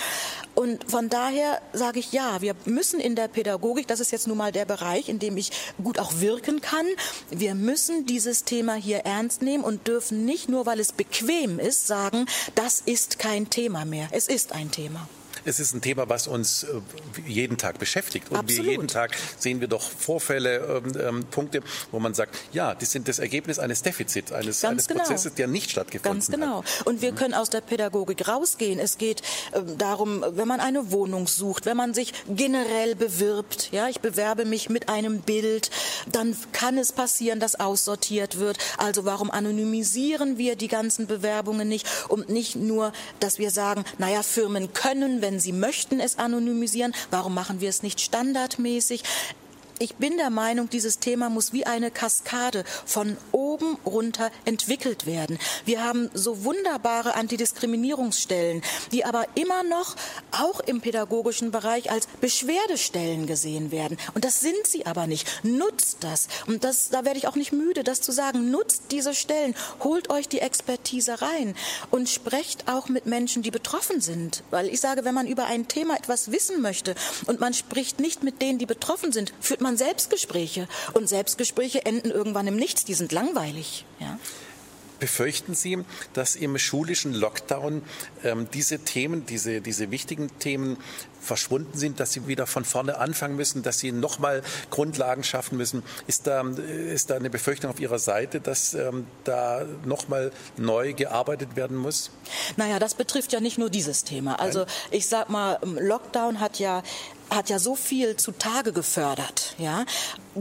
[0.58, 4.38] Und von daher sage ich, ja, wir müssen in der Pädagogik, das ist jetzt nun
[4.38, 6.84] mal der Bereich, in dem ich gut auch wirken kann,
[7.30, 11.86] wir müssen dieses Thema hier ernst nehmen und dürfen nicht nur, weil es bequem ist,
[11.86, 14.08] sagen, das ist kein Thema mehr.
[14.10, 15.08] Es ist ein Thema.
[15.48, 16.66] Es ist ein Thema, was uns äh,
[17.26, 18.30] jeden Tag beschäftigt.
[18.30, 18.64] Und Absolut.
[18.66, 22.84] wir jeden Tag sehen wir doch Vorfälle, ähm, ähm, Punkte, wo man sagt, ja, die
[22.84, 25.00] sind das Ergebnis eines Defizits, eines, eines genau.
[25.00, 26.28] Prozesses, der nicht stattgefunden hat.
[26.28, 26.58] Ganz genau.
[26.58, 26.86] Hat.
[26.86, 27.16] Und wir mhm.
[27.16, 28.78] können aus der Pädagogik rausgehen.
[28.78, 29.22] Es geht
[29.52, 34.44] äh, darum, wenn man eine Wohnung sucht, wenn man sich generell bewirbt, ja, ich bewerbe
[34.44, 35.70] mich mit einem Bild,
[36.12, 38.58] dann kann es passieren, dass aussortiert wird.
[38.76, 41.88] Also warum anonymisieren wir die ganzen Bewerbungen nicht?
[42.08, 47.34] Und nicht nur, dass wir sagen, naja, Firmen können, wenn Sie möchten es anonymisieren, warum
[47.34, 49.02] machen wir es nicht standardmäßig?
[49.80, 55.38] Ich bin der Meinung, dieses Thema muss wie eine Kaskade von oben runter entwickelt werden.
[55.64, 59.94] Wir haben so wunderbare Antidiskriminierungsstellen, die aber immer noch
[60.32, 63.98] auch im pädagogischen Bereich als Beschwerdestellen gesehen werden.
[64.14, 65.44] Und das sind sie aber nicht.
[65.44, 66.26] Nutzt das.
[66.48, 68.50] Und das, da werde ich auch nicht müde, das zu sagen.
[68.50, 69.54] Nutzt diese Stellen.
[69.84, 71.54] Holt euch die Expertise rein
[71.92, 74.42] und sprecht auch mit Menschen, die betroffen sind.
[74.50, 78.24] Weil ich sage, wenn man über ein Thema etwas wissen möchte und man spricht nicht
[78.24, 80.66] mit denen, die betroffen sind, führt man man Selbstgespräche.
[80.94, 83.84] Und Selbstgespräche enden irgendwann im Nichts, die sind langweilig.
[84.00, 84.18] Ja.
[84.98, 87.82] Befürchten Sie, dass im schulischen Lockdown
[88.24, 90.76] ähm, diese Themen, diese, diese wichtigen Themen
[91.20, 95.84] verschwunden sind, dass Sie wieder von vorne anfangen müssen, dass Sie nochmal Grundlagen schaffen müssen?
[96.08, 101.54] Ist da, ist da eine Befürchtung auf Ihrer Seite, dass ähm, da nochmal neu gearbeitet
[101.54, 102.10] werden muss?
[102.56, 104.40] Naja, das betrifft ja nicht nur dieses Thema.
[104.40, 106.82] Also ich sag mal, Lockdown hat ja
[107.30, 109.84] hat ja so viel zutage gefördert, ja.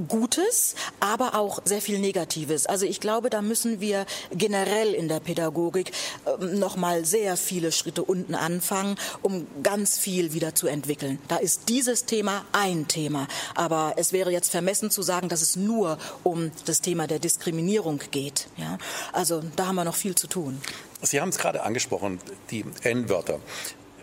[0.08, 2.66] Gutes, aber auch sehr viel Negatives.
[2.68, 5.92] Also ich glaube, da müssen wir generell in der Pädagogik
[6.26, 11.20] äh, noch mal sehr viele Schritte unten anfangen, um ganz viel wieder zu entwickeln.
[11.28, 15.56] Da ist dieses Thema ein Thema, aber es wäre jetzt vermessen zu sagen, dass es
[15.56, 18.78] nur um das Thema der Diskriminierung geht, ja.
[19.14, 20.62] Also da haben wir noch viel zu tun.
[21.02, 22.20] Sie haben es gerade angesprochen,
[22.52, 23.40] die N-Wörter.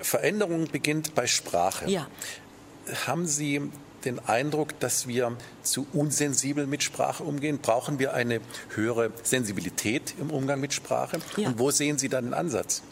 [0.01, 1.89] Veränderung beginnt bei Sprache.
[1.91, 2.09] Ja
[3.07, 3.70] haben Sie
[4.05, 7.59] den Eindruck, dass wir zu unsensibel mit Sprache umgehen?
[7.59, 8.41] Brauchen wir eine
[8.74, 11.20] höhere Sensibilität im Umgang mit Sprache?
[11.37, 11.49] Ja.
[11.49, 12.82] Und wo sehen Sie da den Ansatz?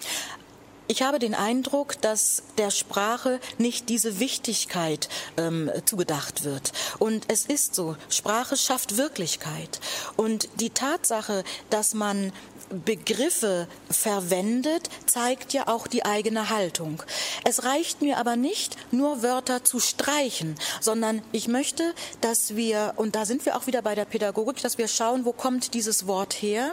[0.89, 6.73] Ich habe den Eindruck, dass der Sprache nicht diese Wichtigkeit ähm, zugedacht wird.
[6.99, 9.81] Und es ist so, Sprache schafft Wirklichkeit.
[10.17, 12.33] Und die Tatsache, dass man
[12.73, 17.03] Begriffe verwendet, zeigt ja auch die eigene Haltung.
[17.45, 23.15] Es reicht mir aber nicht, nur Wörter zu streichen, sondern ich möchte, dass wir, und
[23.15, 26.35] da sind wir auch wieder bei der Pädagogik, dass wir schauen, wo kommt dieses Wort
[26.35, 26.73] her,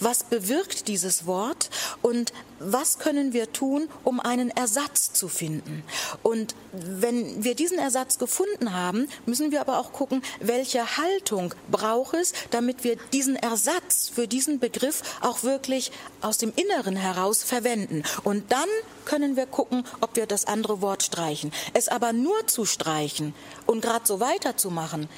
[0.00, 1.70] was bewirkt dieses Wort
[2.02, 2.32] und
[2.64, 5.82] was können wir tun, um einen Ersatz zu finden?
[6.22, 12.14] Und wenn wir diesen Ersatz gefunden haben, müssen wir aber auch gucken, welche Haltung braucht
[12.14, 18.02] es, damit wir diesen Ersatz für diesen Begriff auch wirklich aus dem Inneren heraus verwenden.
[18.24, 18.68] Und dann
[19.04, 21.52] können wir gucken, ob wir das andere Wort streichen.
[21.74, 23.34] Es aber nur zu streichen
[23.66, 25.08] und gerade so weiterzumachen,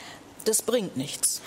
[0.45, 1.40] das bringt nichts.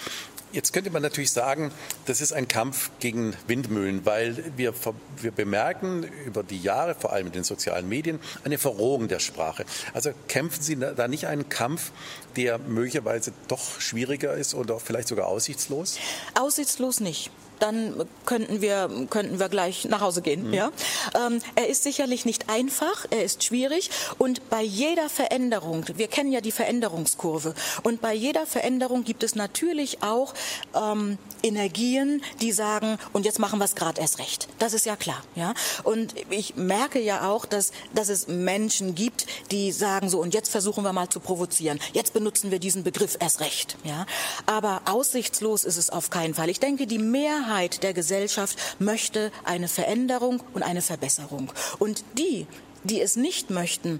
[0.53, 1.71] Jetzt könnte man natürlich sagen,
[2.05, 4.73] das ist ein Kampf gegen Windmühlen, weil wir,
[5.21, 9.65] wir bemerken über die Jahre, vor allem in den sozialen Medien, eine Verrohung der Sprache.
[9.93, 11.91] Also kämpfen Sie da nicht einen Kampf,
[12.37, 15.97] der möglicherweise doch schwieriger ist oder vielleicht sogar aussichtslos?
[16.35, 17.29] Aussichtslos nicht
[17.59, 20.47] dann könnten wir, könnten wir gleich nach Hause gehen.
[20.47, 20.53] Mhm.
[20.53, 20.71] Ja?
[21.15, 26.31] Ähm, er ist sicherlich nicht einfach, er ist schwierig und bei jeder Veränderung, wir kennen
[26.31, 27.53] ja die Veränderungskurve,
[27.83, 30.33] und bei jeder Veränderung gibt es natürlich auch
[30.75, 34.47] ähm, Energien, die sagen, und jetzt machen wir es gerade erst recht.
[34.59, 35.23] Das ist ja klar.
[35.35, 35.53] Ja?
[35.83, 40.49] Und ich merke ja auch, dass, dass es Menschen gibt, die sagen so, und jetzt
[40.49, 41.79] versuchen wir mal zu provozieren.
[41.93, 43.77] Jetzt benutzen wir diesen Begriff erst recht.
[43.83, 44.05] Ja?
[44.45, 46.49] Aber aussichtslos ist es auf keinen Fall.
[46.49, 51.51] Ich denke, die Mehrheit Mehrheit der Gesellschaft möchte eine Veränderung und eine Verbesserung.
[51.79, 52.45] Und die,
[52.83, 53.99] die es nicht möchten,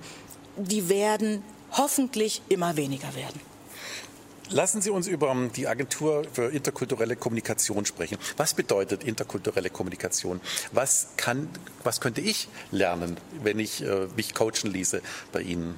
[0.58, 3.40] die werden hoffentlich immer weniger werden.
[4.50, 8.18] Lassen Sie uns über die Agentur für interkulturelle Kommunikation sprechen.
[8.38, 10.40] Was bedeutet interkulturelle Kommunikation?
[10.72, 11.50] Was, kann,
[11.84, 15.02] was könnte ich lernen, wenn ich äh, mich coachen ließe
[15.34, 15.78] bei Ihnen?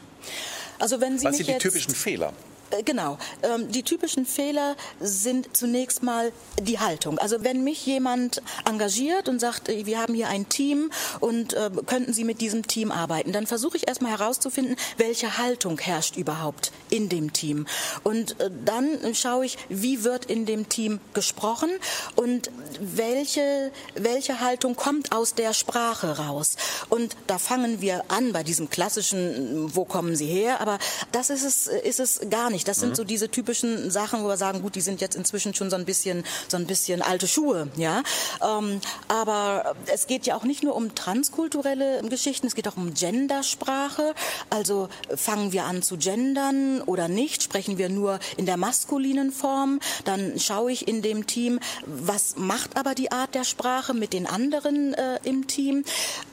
[0.77, 2.31] Also wenn Sie was sind die typischen Fehler?
[2.71, 3.17] Äh, genau.
[3.43, 7.19] Ähm, die typischen Fehler sind zunächst mal die Haltung.
[7.19, 11.69] Also wenn mich jemand engagiert und sagt, äh, wir haben hier ein Team und äh,
[11.85, 16.71] könnten Sie mit diesem Team arbeiten, dann versuche ich erstmal herauszufinden, welche Haltung herrscht überhaupt
[16.89, 17.67] in dem Team.
[18.03, 21.69] Und dann schaue ich, wie wird in dem Team gesprochen
[22.15, 26.55] und welche, welche Haltung kommt aus der Sprache raus.
[26.89, 30.61] Und da fangen wir an bei diesem klassischen, wo kommen Sie her?
[30.61, 30.79] Aber
[31.11, 32.67] das ist es, ist es gar nicht nicht.
[32.67, 32.95] Das sind mhm.
[32.95, 35.85] so diese typischen Sachen, wo wir sagen, gut, die sind jetzt inzwischen schon so ein
[35.85, 38.03] bisschen, so ein bisschen alte Schuhe, ja.
[38.41, 42.93] Ähm, aber es geht ja auch nicht nur um transkulturelle Geschichten, es geht auch um
[42.93, 44.13] Gendersprache.
[44.49, 47.43] Also fangen wir an zu gendern oder nicht?
[47.43, 49.79] Sprechen wir nur in der maskulinen Form?
[50.03, 54.27] Dann schaue ich in dem Team, was macht aber die Art der Sprache mit den
[54.27, 55.85] anderen äh, im Team?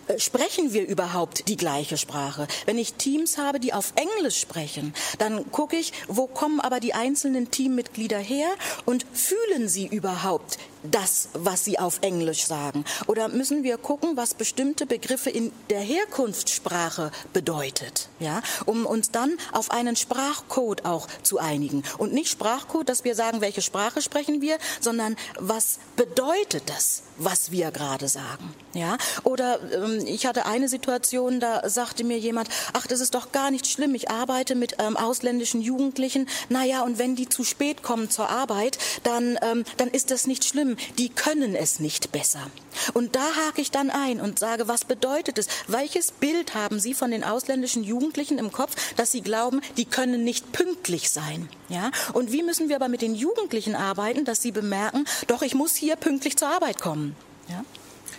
[0.09, 2.47] Äh, sprechen wir überhaupt die gleiche Sprache?
[2.65, 6.95] Wenn ich Teams habe, die auf Englisch sprechen, dann gucke ich, wo kommen aber die
[6.95, 8.49] einzelnen Teammitglieder her
[8.85, 10.59] und fühlen sie überhaupt
[10.91, 12.85] das, was sie auf Englisch sagen?
[13.07, 19.37] Oder müssen wir gucken, was bestimmte Begriffe in der Herkunftssprache bedeutet, ja, um uns dann
[19.53, 24.41] auf einen Sprachcode auch zu einigen und nicht Sprachcode, dass wir sagen, welche Sprache sprechen
[24.41, 28.99] wir, sondern was bedeutet das, was wir gerade sagen, ja?
[29.25, 33.51] Oder ähm, ich hatte eine Situation, da sagte mir jemand, ach, das ist doch gar
[33.51, 35.61] nicht schlimm, ich arbeite mit ähm, ausländischen
[36.07, 40.27] Jugendlichen, naja, und wenn die zu spät kommen zur Arbeit, dann, ähm, dann ist das
[40.27, 42.51] nicht schlimm, die können es nicht besser.
[42.95, 45.49] Und da hake ich dann ein und sage, was bedeutet es?
[45.67, 50.25] Welches Bild haben Sie von den ausländischen Jugendlichen im Kopf, dass Sie glauben, die können
[50.25, 51.49] nicht pünktlich sein?
[51.69, 51.91] Ja?
[52.13, 55.75] Und wie müssen wir aber mit den Jugendlichen arbeiten, dass sie bemerken, doch, ich muss
[55.75, 57.17] hier pünktlich zur Arbeit kommen?
[57.49, 57.65] Ja?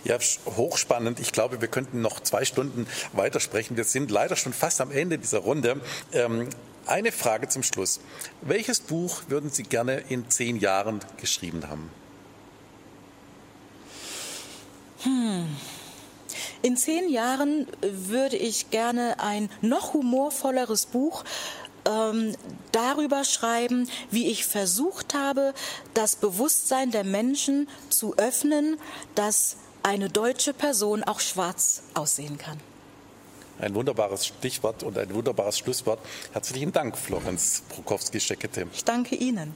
[0.04, 0.18] Ja,
[0.56, 1.20] hochspannend.
[1.20, 3.76] Ich glaube, wir könnten noch zwei Stunden weitersprechen.
[3.76, 5.80] Wir sind leider schon fast am Ende dieser Runde.
[6.12, 6.48] Ähm,
[6.88, 8.00] eine Frage zum Schluss.
[8.42, 11.90] Welches Buch würden Sie gerne in zehn Jahren geschrieben haben?
[15.02, 15.46] Hm.
[16.62, 21.24] In zehn Jahren würde ich gerne ein noch humorvolleres Buch
[21.88, 22.34] ähm,
[22.72, 25.54] darüber schreiben, wie ich versucht habe,
[25.94, 28.78] das Bewusstsein der Menschen zu öffnen,
[29.14, 32.58] dass eine deutsche Person auch schwarz aussehen kann.
[33.60, 36.00] Ein wunderbares Stichwort und ein wunderbares Schlusswort.
[36.32, 38.66] Herzlichen Dank, Florenz Prokowski-Scheckete.
[38.72, 39.54] Ich danke Ihnen.